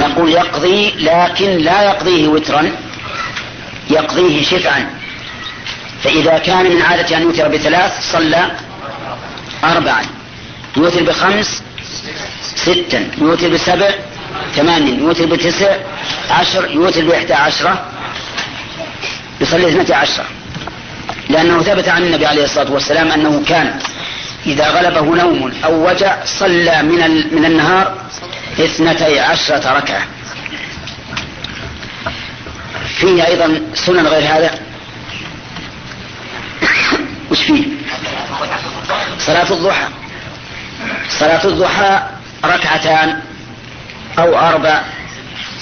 [0.00, 2.70] نقول يقضي لكن لا يقضيه وترا
[3.90, 4.90] يقضيه شفعا.
[6.04, 8.50] فإذا كان من عادة أن يوتر بثلاث صلى
[9.64, 10.02] أربعا.
[10.76, 11.62] يوتر بخمس
[12.56, 13.08] ستا.
[13.18, 13.90] يوتر بسبع
[14.56, 15.76] ثمان يوتر بتسع
[16.30, 16.70] عشر.
[16.70, 17.84] يوتر بإحدى عشرة
[19.40, 20.24] يصلي اثنتي عشرة.
[21.28, 23.78] لأنه ثبت عن النبي عليه الصلاة والسلام أنه كان
[24.46, 28.05] إذا غلبه نوم أو وجع صلى من, من النهار
[28.58, 30.06] اثنتي عشرة ركعة.
[33.00, 34.60] فيه أيضا سنن غير هذا؟
[37.30, 37.64] وش فيه؟
[39.18, 39.88] صلاة الضحى.
[41.08, 42.02] صلاة الضحى
[42.44, 43.22] ركعتان
[44.18, 44.82] أو أربع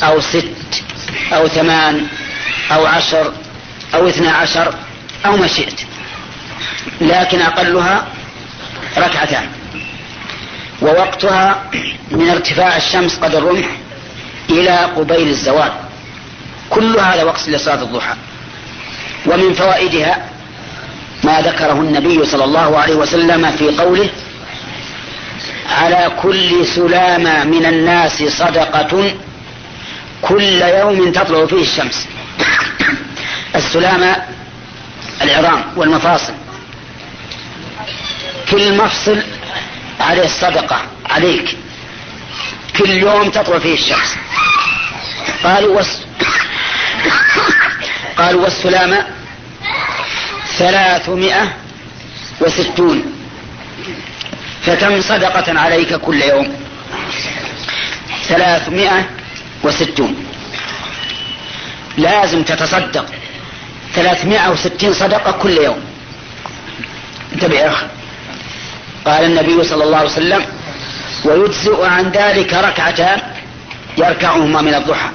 [0.02, 0.85] أو ست
[1.33, 2.07] أو ثمان
[2.72, 3.33] أو عشر
[3.94, 4.74] أو اثنى عشر
[5.26, 5.80] أو ما شئت.
[7.00, 8.07] لكن أقلها
[8.98, 9.48] ركعتان.
[10.85, 11.62] ووقتها
[12.11, 13.66] من ارتفاع الشمس قدر الرمح
[14.51, 15.73] إلى قبيل الزوال.
[16.70, 18.14] كل هذا وقت لصلاة الضحى.
[19.27, 20.29] ومن فوائدها
[21.25, 24.09] ما ذكره النبي صلى الله عليه وسلم في قوله
[25.70, 29.14] على كل سلامة من الناس صدقة
[30.23, 32.07] كل يوم تطلع فيه الشمس.
[33.57, 34.16] السلامة
[35.23, 36.33] العظام والمفاصل.
[38.51, 39.23] كل مفصل
[40.00, 41.57] عليه الصدقة عليك.
[42.78, 44.16] كل يوم تطلع فيه الشمس
[45.44, 46.00] قالوا وس...
[48.18, 49.07] قالوا والسلامة
[50.59, 51.52] ثلاثمائة
[52.40, 53.04] وستون.
[54.62, 56.57] فكم صدقة عليك كل يوم.
[58.28, 59.09] ثلاثمائة
[59.62, 60.26] وستون.
[61.96, 63.07] لازم تتصدق.
[63.94, 65.85] ثلاثمائة وستين صدقة كل يوم.
[67.33, 67.87] انتبه يا أخي.
[69.05, 70.45] قال النبي صلى الله عليه وسلم
[71.25, 73.19] ويجزئ عن ذلك ركعتان
[73.99, 75.09] يركعهما من الضحى.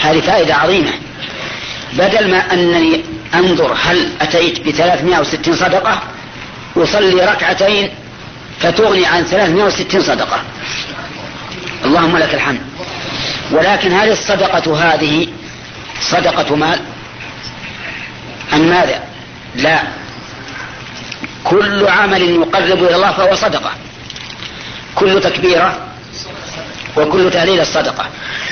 [0.00, 0.92] هذه فائدة عظيمة.
[1.92, 6.02] بدل ما أنني أنظر هل أتيت ب 360 صدقة
[6.76, 7.90] أصلي ركعتين
[8.60, 10.40] فتغني عن 360 صدقة.
[11.84, 12.60] اللهم لك الحمد.
[13.50, 15.28] ولكن هل الصدقة هذه
[16.00, 16.80] صدقة مال؟
[18.52, 19.02] أم ماذا؟
[19.56, 20.01] لا.
[21.44, 23.70] كل عمل يقرب إلى الله فهو صدقة.
[24.94, 25.76] كل تكبيرة
[26.96, 28.06] وكل تهليل صدقة.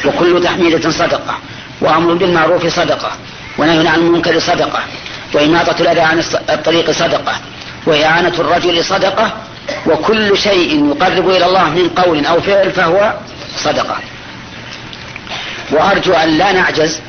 [0.04, 1.38] وكل تحميدة صدقة.
[1.80, 3.12] وأمر بالمعروف صدقة.
[3.58, 4.82] ونهي عن المنكر صدقة.
[5.34, 6.18] وإماطة الأذى عن
[6.50, 7.34] الطريق صدقة.
[7.86, 9.32] وإعانة الرجل صدقة.
[9.86, 13.14] وكل شيء يقرب إلى الله من قول أو فعل فهو
[13.56, 13.96] صدقة.
[15.70, 17.00] وأرجو أن لا نعجز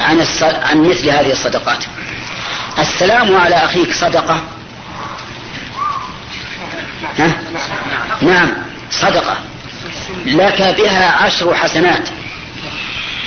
[0.00, 1.84] عن, عن مثل هذه الصدقات.
[2.78, 4.40] السلام على أخيك صدقة.
[7.18, 7.40] ها؟
[8.22, 8.48] نعم.
[8.90, 9.36] صدقة.
[10.26, 12.08] لك بها عشر حسنات.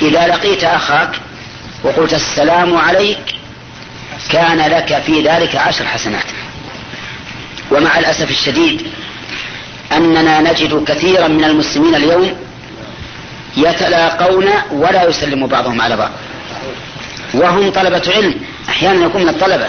[0.01, 1.09] إذا لقيت أخاك
[1.83, 3.35] وقلت السلام عليك
[4.29, 6.25] كان لك في ذلك عشر حسنات.
[7.71, 8.87] ومع الأسف الشديد
[9.91, 12.35] أننا نجد كثيرا من المسلمين اليوم
[13.57, 16.11] يتلاقون ولا يسلم بعضهم على بعض.
[17.33, 18.35] وهم طلبة علم.
[18.69, 19.67] أحيانا يكون من الطلبة.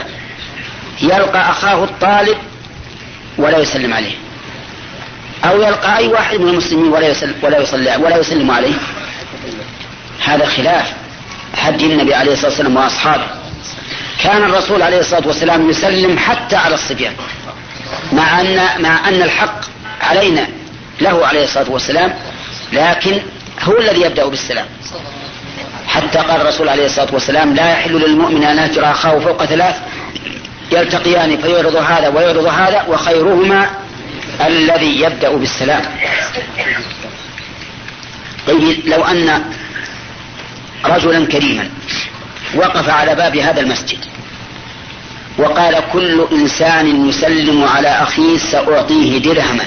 [1.03, 2.37] يلقى أخاه الطالب
[3.39, 4.15] ولا يسلم عليه.
[5.45, 8.75] أو يلقى أي واحد من المسلمين ولا يسلم ولا يصلي ولا يسلم عليه.
[10.25, 10.93] هذا خلاف.
[11.57, 13.27] هدي النبي عليه الصلاة والسلام وأصحابه.
[14.23, 17.13] كان الرسول عليه الصلاة والسلام يسلم حتى على الصبيان.
[18.13, 19.61] مع أن مع أن الحق
[20.01, 20.49] علينا
[21.01, 22.15] له عليه الصلاة والسلام.
[22.73, 23.21] لكن
[23.63, 24.67] هو الذي يبدأ بالسلام.
[25.87, 29.77] حتى قال الرسول عليه الصلاة والسلام لا يحل للمؤمن أن يهجر أخاه فوق ثلاث
[30.73, 33.71] يلتقيان فيعرض هذا ويعرض هذا وخيرهما
[34.47, 35.83] الذي يبدأ بالسلام.
[38.47, 39.45] طيب لو أن
[40.85, 41.71] رجلا كريما
[42.55, 43.99] وقف على باب هذا المسجد
[45.39, 49.65] وقال كل إنسان يسلم على أخيه سأعطيه درهما.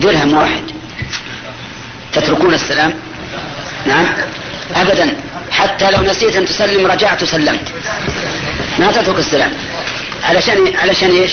[0.00, 0.62] درهم واحد.
[2.12, 2.94] تتركون السلام؟
[3.86, 4.06] نعم.
[4.74, 5.16] أبدا.
[5.50, 7.72] حتى لو نسيت أن تسلم رجعت وسلمت.
[8.78, 9.52] ما تترك السلام.
[10.24, 11.32] علشان علشان إيش؟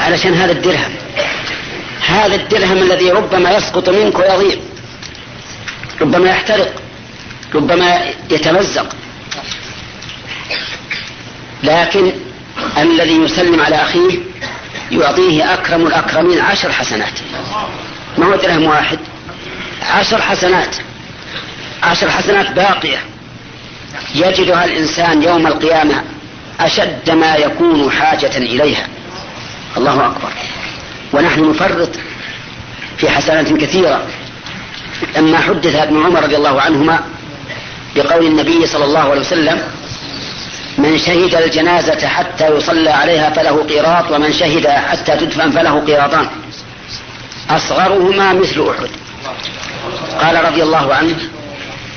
[0.00, 0.92] علشان هذا الدرهم.
[2.08, 4.56] هذا الدرهم الذي ربما يسقط منك ويضيع
[6.00, 6.72] ربما يحترق.
[7.54, 8.86] ربما يتمزق.
[11.62, 12.12] لكن
[12.78, 14.18] الذي يسلم على أخيه
[14.92, 17.12] يعطيه أكرم الأكرمين عشر حسنات.
[18.18, 18.98] ما هو درهم واحد؟
[19.90, 20.76] عشر حسنات.
[21.82, 22.98] عشر حسنات باقية.
[24.14, 26.02] يجدها الإنسان يوم القيامة
[26.60, 28.86] أشد ما يكون حاجة إليها.
[29.76, 30.32] الله أكبر.
[31.12, 31.90] ونحن نفرط
[32.98, 34.02] في حسنات كثيرة.
[35.16, 37.00] لما حدث ابن عمر رضي الله عنهما
[37.96, 39.62] بقول النبي صلى الله عليه وسلم
[40.78, 46.26] من شهد الجنازة حتى يصلى عليها فله قيراط ومن شهد حتى تدفن فله قيراطان.
[47.50, 48.90] أصغرهما مثل أحد.
[50.20, 51.16] قال رضي الله عنه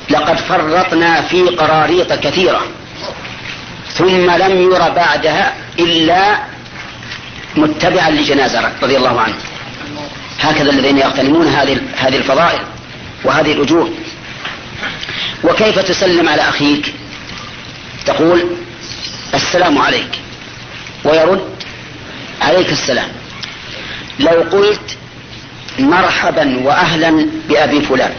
[0.10, 2.62] لقد فرطنا في قراريط كثيرة
[3.94, 6.38] ثم لم ير بعدها إلا
[7.56, 9.36] متبعا لجنازة رضي الله عنه.
[10.40, 12.60] هكذا الذين يغتنمون هذه هذه الفضائل
[13.24, 13.90] وهذه الأجور.
[15.44, 16.94] وكيف تسلم على أخيك؟
[18.06, 18.46] تقول
[19.34, 20.20] السلام عليك.
[21.04, 21.50] ويرد
[22.42, 23.10] عليك السلام.
[24.20, 24.98] لو قلت
[25.80, 28.14] مرحبا واهلا بأبي فلان.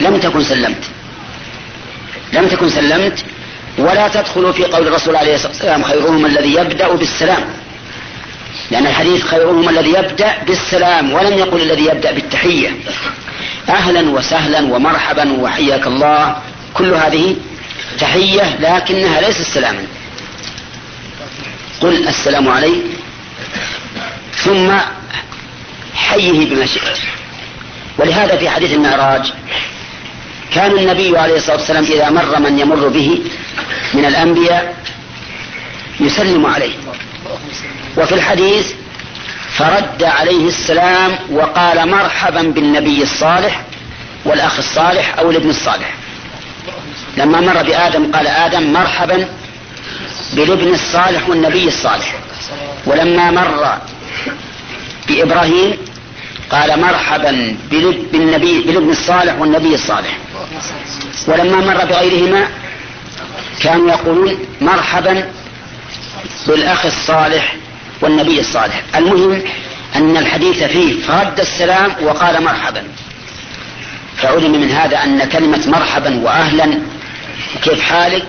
[0.00, 0.84] لم تكن سلمت.
[2.32, 3.24] لم تكن سلمت
[3.78, 7.44] ولا تدخل في قول الرسول عليه الصلاة والسلام خيرهم الذي يبدأ بالسلام.
[8.70, 12.70] لأن الحديث خيرهم الذي يبدأ بالسلام ولم يقل الذي يبدأ بالتحية.
[13.68, 16.36] أهلا وسهلا ومرحبا وحياك الله.
[16.74, 17.36] كل هذه
[17.98, 19.86] تحية لكنها ليست سلاما.
[21.80, 22.82] قل السلام عليك.
[24.36, 24.72] ثم
[25.94, 26.98] حيه بما شئت.
[27.98, 29.32] ولهذا في حديث المعراج
[30.54, 33.18] كان النبي عليه الصلاة والسلام إذا مر من يمر به
[33.94, 34.76] من الأنبياء
[36.00, 36.74] يسلم عليه.
[37.96, 38.72] وفي الحديث
[39.54, 43.62] فرد عليه السلام وقال مرحبا بالنبي الصالح
[44.24, 45.94] والأخ الصالح أو الابن الصالح.
[47.16, 49.28] لما مر بآدم قال آدم مرحبا
[50.32, 52.14] بالابن الصالح والنبي الصالح.
[52.86, 53.78] ولما مر
[55.08, 55.76] بإبراهيم
[56.50, 57.56] قال مرحبا
[58.12, 60.18] بالنبي بالابن الصالح والنبي الصالح.
[61.26, 62.48] ولما مر بغيرهما
[63.62, 65.30] كانوا يقولون مرحبا
[66.46, 67.56] بالأخ الصالح
[68.00, 68.82] والنبي الصالح.
[68.96, 69.42] المهم
[69.96, 72.84] أن الحديث فيه فرد السلام وقال مرحبا.
[74.16, 76.78] فعلم من هذا أن كلمة مرحبا وأهلا
[77.62, 78.26] كيف حالك؟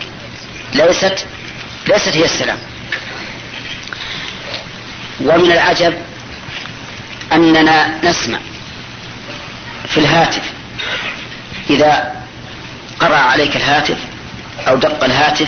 [0.73, 1.25] ليست
[1.87, 2.57] ليست هي السلام.
[5.21, 5.93] ومن العجب
[7.33, 8.39] أننا نسمع
[9.89, 10.41] في الهاتف
[11.69, 12.15] إذا
[12.99, 13.97] قرأ عليك الهاتف
[14.67, 15.47] أو دق الهاتف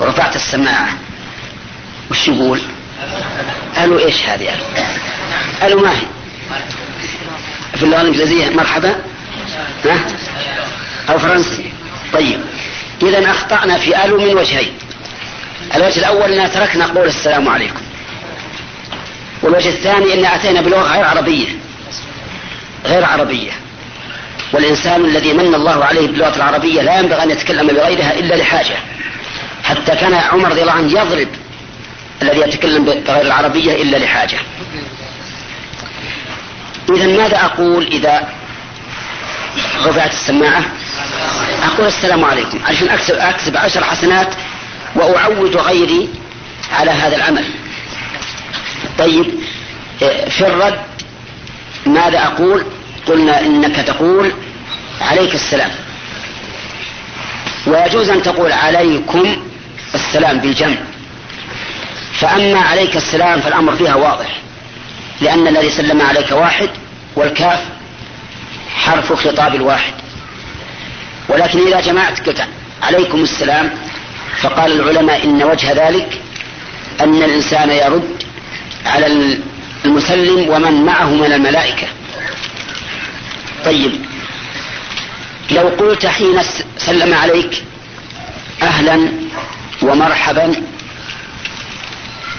[0.00, 0.88] ورفعت السماعة
[2.10, 2.60] وش يقول؟
[3.76, 4.48] قالوا إيش هذه؟
[5.60, 6.06] قالوا ما هي؟
[7.76, 8.94] في اللغة الإنجليزية مرحبا
[9.84, 9.98] ها؟
[11.10, 11.72] أو فرنسي
[12.12, 12.40] طيب
[13.02, 14.72] إذا أخطأنا في ألو من وجهين
[15.74, 17.80] الوجه الأول أننا تركنا قول السلام عليكم
[19.42, 21.46] والوجه الثاني أن أتينا بلغة غير عربية
[22.84, 23.52] غير عربية
[24.52, 28.76] والإنسان الذي من الله عليه باللغة العربية لا ينبغي أن يتكلم بغيرها إلا لحاجة.
[29.64, 31.28] حتى كان عمر رضي الله عنه يضرب
[32.22, 34.38] الذي يتكلم بغير العربية إلا لحاجة.
[36.90, 38.28] إذا ماذا أقول إذا
[39.84, 40.64] رفعت السماعة؟
[41.64, 42.58] أقول السلام عليكم.
[42.68, 44.28] عشان أكسب, أكسب عشر حسنات
[44.94, 46.08] وأعود غيري
[46.72, 47.44] على هذا العمل.
[48.98, 49.26] طيب
[50.28, 50.80] في الرد
[51.86, 52.64] ماذا أقول؟
[53.06, 54.32] قلنا إنك تقول
[55.00, 55.70] عليك السلام.
[57.66, 59.36] ويجوز أن تقول عليكم
[59.94, 60.76] السلام بالجمع.
[62.20, 64.40] فأما عليك السلام فالأمر فيها واضح
[65.20, 66.68] لأن الذي سلم عليك واحد
[67.16, 67.60] والكاف
[68.76, 69.92] حرف خطاب الواحد.
[71.28, 72.44] ولكن إذا جمعت قلت
[72.82, 73.70] عليكم السلام
[74.40, 76.20] فقال العلماء إن وجه ذلك
[77.00, 78.22] أن الإنسان يرد
[78.86, 79.06] على
[79.84, 81.86] المسلم ومن معه من الملائكة.
[83.64, 83.92] طيب.
[85.50, 86.42] لو قلت حين
[86.78, 87.64] سلم عليك
[88.62, 89.08] أهلا
[89.82, 90.52] ومرحبا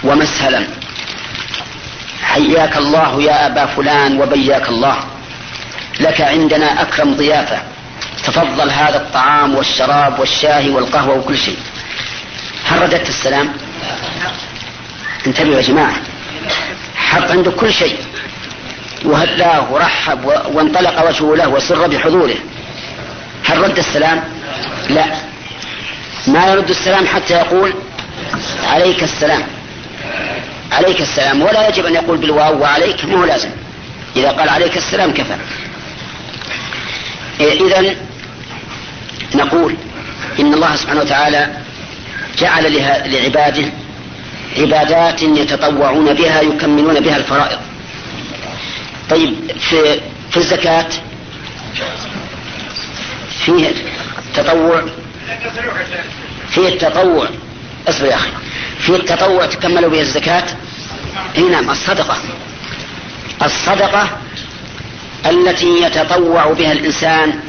[0.04, 0.66] ومسهلا.
[2.22, 4.96] حياك الله يا أبا فلان وبياك الله.
[6.00, 7.62] لك عندنا أكرم ضيافة.
[8.24, 11.58] تفضل هذا الطعام والشراب والشاي والقهوة وكل شيء.
[12.64, 13.52] هل رددت السلام؟
[15.26, 15.96] انتبهوا يا جماعة.
[16.96, 17.98] حط عنده كل شيء.
[19.04, 22.36] وهلاه ورحب وانطلق وجهه له وسر بحضوره.
[23.44, 24.24] هل رد السلام؟
[24.90, 25.04] لا.
[26.26, 27.74] ما يرد السلام حتى يقول
[28.66, 29.42] عليك السلام.
[30.72, 31.42] عليك السلام.
[31.42, 33.48] ولا يجب أن يقول بالواو وعليك ما هو لازم.
[34.16, 35.36] إذا قال عليك السلام كفى
[37.40, 37.94] إذا
[39.34, 39.76] نقول
[40.40, 41.48] إن الله سبحانه وتعالى
[42.38, 42.72] جعل
[43.12, 43.64] لعباده
[44.58, 47.58] عبادات يتطوعون بها يكملون بها الفرائض.
[49.10, 50.00] طيب في
[50.30, 50.86] في الزكاة
[53.44, 53.72] فيه
[54.18, 54.84] التطوع
[56.50, 57.28] فيه التطوع.
[57.88, 58.30] اصبر يا أخي.
[58.78, 60.44] فيه التطوع تكمل به الزكاة؟
[61.36, 62.16] إي نعم الصدقة.
[63.42, 64.08] الصدقة
[65.26, 67.40] التي يتطوع بها الإنسان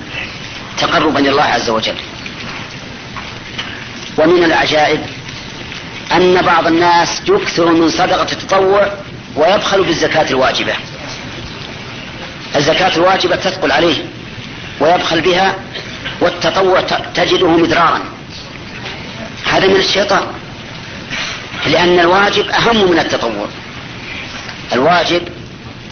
[0.78, 1.95] تقربا إلى الله عز وجل.
[4.18, 5.01] ومن العجائب
[6.12, 8.91] أن بعض الناس يكثر من صدقة التطوع
[9.36, 10.74] ويبخل بالزكاة الواجبة.
[12.56, 14.06] الزكاة الواجبة تثقل عليه
[14.80, 15.56] ويبخل بها
[16.22, 16.82] والتطوع
[17.16, 17.99] تجده مدرارا.
[19.45, 20.24] هذا من الشيطان
[21.68, 23.47] لأن الواجب أهم من التطوع.
[24.74, 25.22] الواجب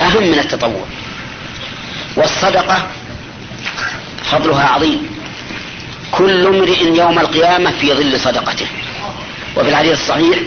[0.01, 0.85] أهم من التطوع.
[2.15, 2.87] والصدقة
[4.23, 5.07] فضلها عظيم.
[6.11, 8.67] كل امرئ يوم القيامة في ظل صدقته.
[9.57, 10.39] وفي الحديث الصحيح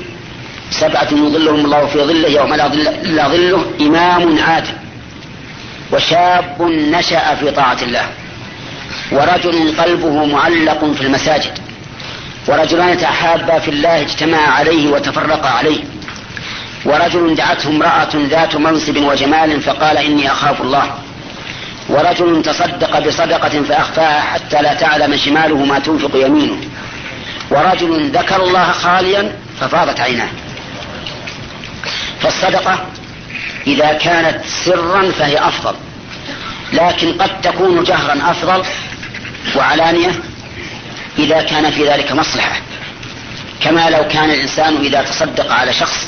[0.71, 4.86] سبعة يظلهم الله في ظله يوم لا ظله إمام عادل.
[5.93, 8.09] وشاب نشأ في طاعة الله.
[9.13, 11.59] ورجل قلبه معلق في المساجد.
[12.49, 15.81] ورجلان تحابا في الله اجتمعا عليه وتفرقا عليه.
[16.85, 20.95] ورجل دعته امرأة ذات منصب وجمال فقال إني أخاف الله.
[21.89, 26.57] ورجل تصدق بصدقة فأخفاها حتى لا تعلم شماله ما تنفق يمينه.
[27.51, 30.29] ورجل ذكر الله خاليا ففاضت عيناه.
[32.21, 32.79] فالصدقة
[33.67, 35.75] إذا كانت سرا فهي أفضل.
[36.73, 38.63] لكن قد تكون جهرا أفضل
[39.57, 40.11] وعلانية
[41.19, 42.61] إذا كان في ذلك مصلحة.
[43.61, 46.07] كما لو كان الإنسان إذا تصدق على شخص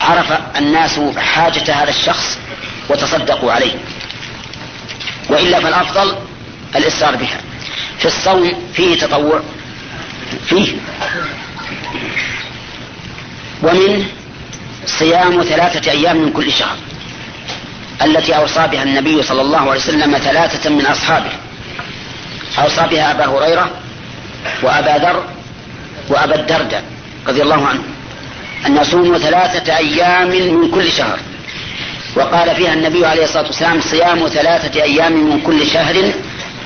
[0.00, 2.38] عرف الناس حاجة هذا الشخص
[2.88, 3.74] وتصدقوا عليه.
[5.28, 6.14] وإلا فالأفضل
[6.76, 7.40] الإصرار بها.
[7.98, 9.40] في الصوم فيه تطوع
[10.46, 10.72] فيه.
[13.62, 14.06] ومن
[14.86, 16.76] صيام ثلاثة أيام من كل شهر
[18.04, 21.30] التي أوصى بها النبي صلى الله عليه وسلم ثلاثة من أصحابه.
[22.58, 23.70] أوصى بها أبا هريرة
[24.62, 25.24] وأبا ذر
[26.08, 26.84] وأبا الدرداء
[27.28, 27.82] رضي الله عنه
[28.66, 31.18] أن يصوموا ثلاثة أيام من كل شهر.
[32.16, 36.12] وقال فيها النبي عليه الصلاة والسلام صيام ثلاثة أيام من كل شهر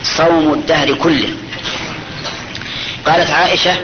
[0.05, 1.29] صوم الدهر كله.
[3.07, 3.77] قالت عائشة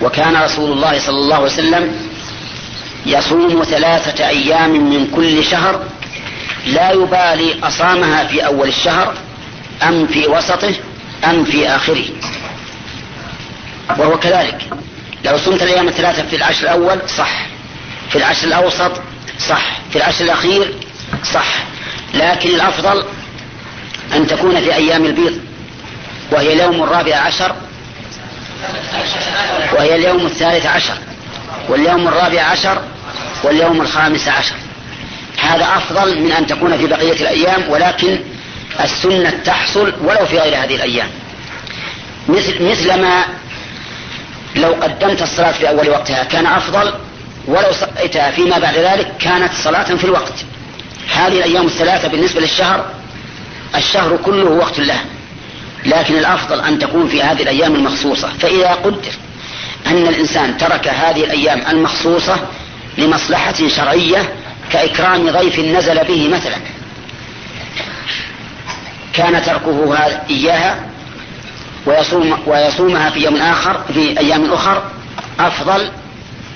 [0.00, 2.09] وكان رسول الله صلى الله عليه وسلم
[3.06, 5.84] يصوم ثلاثة أيام من كل شهر
[6.66, 9.14] لا يبالي أصامها في أول الشهر
[9.82, 10.74] أم في وسطه
[11.24, 12.04] أم في آخره.
[13.98, 14.70] وهو كذلك.
[15.24, 17.46] لو صمت الأيام الثلاثة في العشر الأول صح.
[18.10, 18.92] في العشر الأوسط
[19.48, 19.78] صح.
[19.90, 20.74] في العشر الأخير
[21.32, 21.64] صح.
[22.14, 23.04] لكن الأفضل
[24.14, 25.40] أن تكون في أيام البيض
[26.30, 27.54] وهي اليوم الرابع عشر
[29.72, 30.94] وهي اليوم الثالث عشر.
[31.68, 32.82] واليوم الرابع عشر
[33.42, 34.54] واليوم الخامس عشر.
[35.40, 38.18] هذا أفضل من أن تكون في بقية الأيام ولكن
[38.84, 41.08] السنة تحصل ولو في غير هذه الأيام.
[42.28, 43.24] مثل مثل ما
[44.56, 46.92] لو قدمت الصلاة في أول وقتها كان أفضل
[47.46, 50.34] ولو صليتها فيما بعد ذلك كانت صلاة في الوقت.
[51.14, 52.84] هذه الأيام الثلاثة بالنسبة للشهر
[53.76, 55.00] الشهر كله وقت له.
[55.86, 58.28] لكن الأفضل أن تكون في هذه الأيام المخصوصة.
[58.40, 59.12] فإذا قدر
[59.86, 62.36] أن الإنسان ترك هذه الأيام المخصوصة
[62.98, 64.34] لمصلحة شرعية
[64.72, 66.56] كإكرام ضيف نزل به مثلا.
[69.12, 69.96] كان تركه
[70.30, 70.86] إياها
[71.86, 74.82] ويصوم ويصومها في يوم آخر في أيام أخر
[75.40, 75.90] أفضل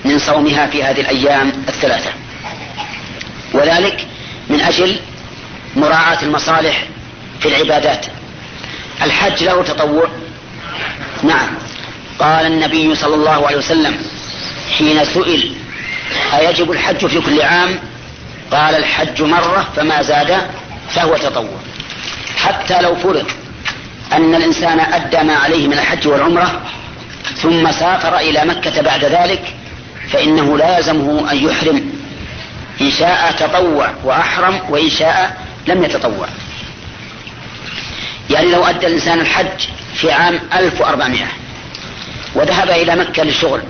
[0.05, 2.09] من صومها في هذه الأيام الثلاثة.
[3.53, 4.07] وذلك
[4.49, 4.99] من أجل
[5.75, 6.83] مراعاة المصالح
[7.39, 8.05] في العبادات.
[9.01, 10.07] الحج له تطوع.
[11.23, 11.64] نعم.
[12.19, 13.97] قال النبي صلى الله عليه وسلم
[14.77, 15.55] حين سئل
[16.37, 17.79] أيجب الحج في كل عام؟
[18.51, 20.37] قال الحج مرة فما زاد
[20.89, 21.59] فهو تطوع.
[22.37, 23.25] حتى لو فرض
[24.13, 26.61] أن الإنسان أدى ما عليه من الحج والعمرة
[27.35, 29.53] ثم سافر إلى مكة بعد ذلك
[30.09, 31.93] فإنه لا يلزمه أن يحرم.
[32.81, 35.37] إن شاء تطوع وأحرم وإن شاء
[35.67, 36.27] لم يتطوع.
[38.29, 41.25] يعني لو أدى الإنسان الحج في عام 1400
[42.35, 43.61] وذهب إلى مكة للشغل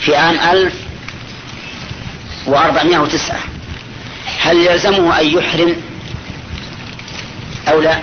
[0.00, 3.36] في عام 1409
[4.40, 5.76] هل يلزمه أن يحرم
[7.68, 7.98] أو لا؟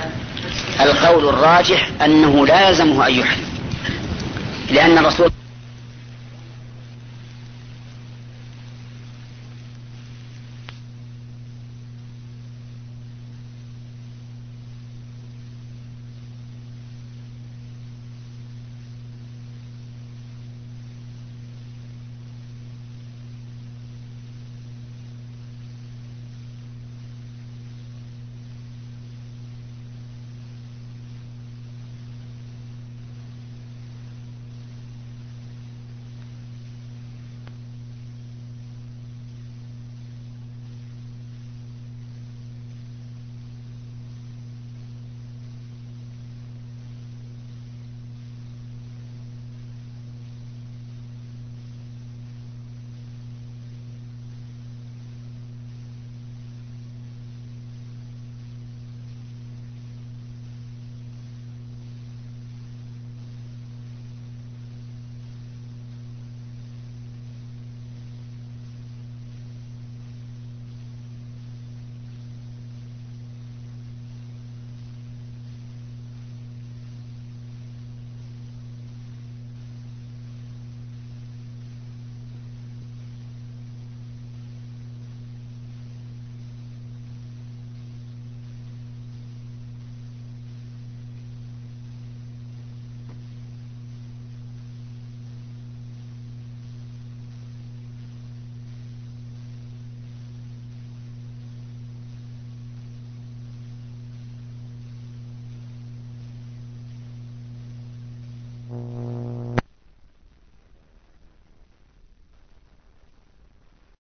[0.81, 3.43] القول الراجح أنه لا يلزمه أن يحرم
[4.71, 5.31] لأن الرسول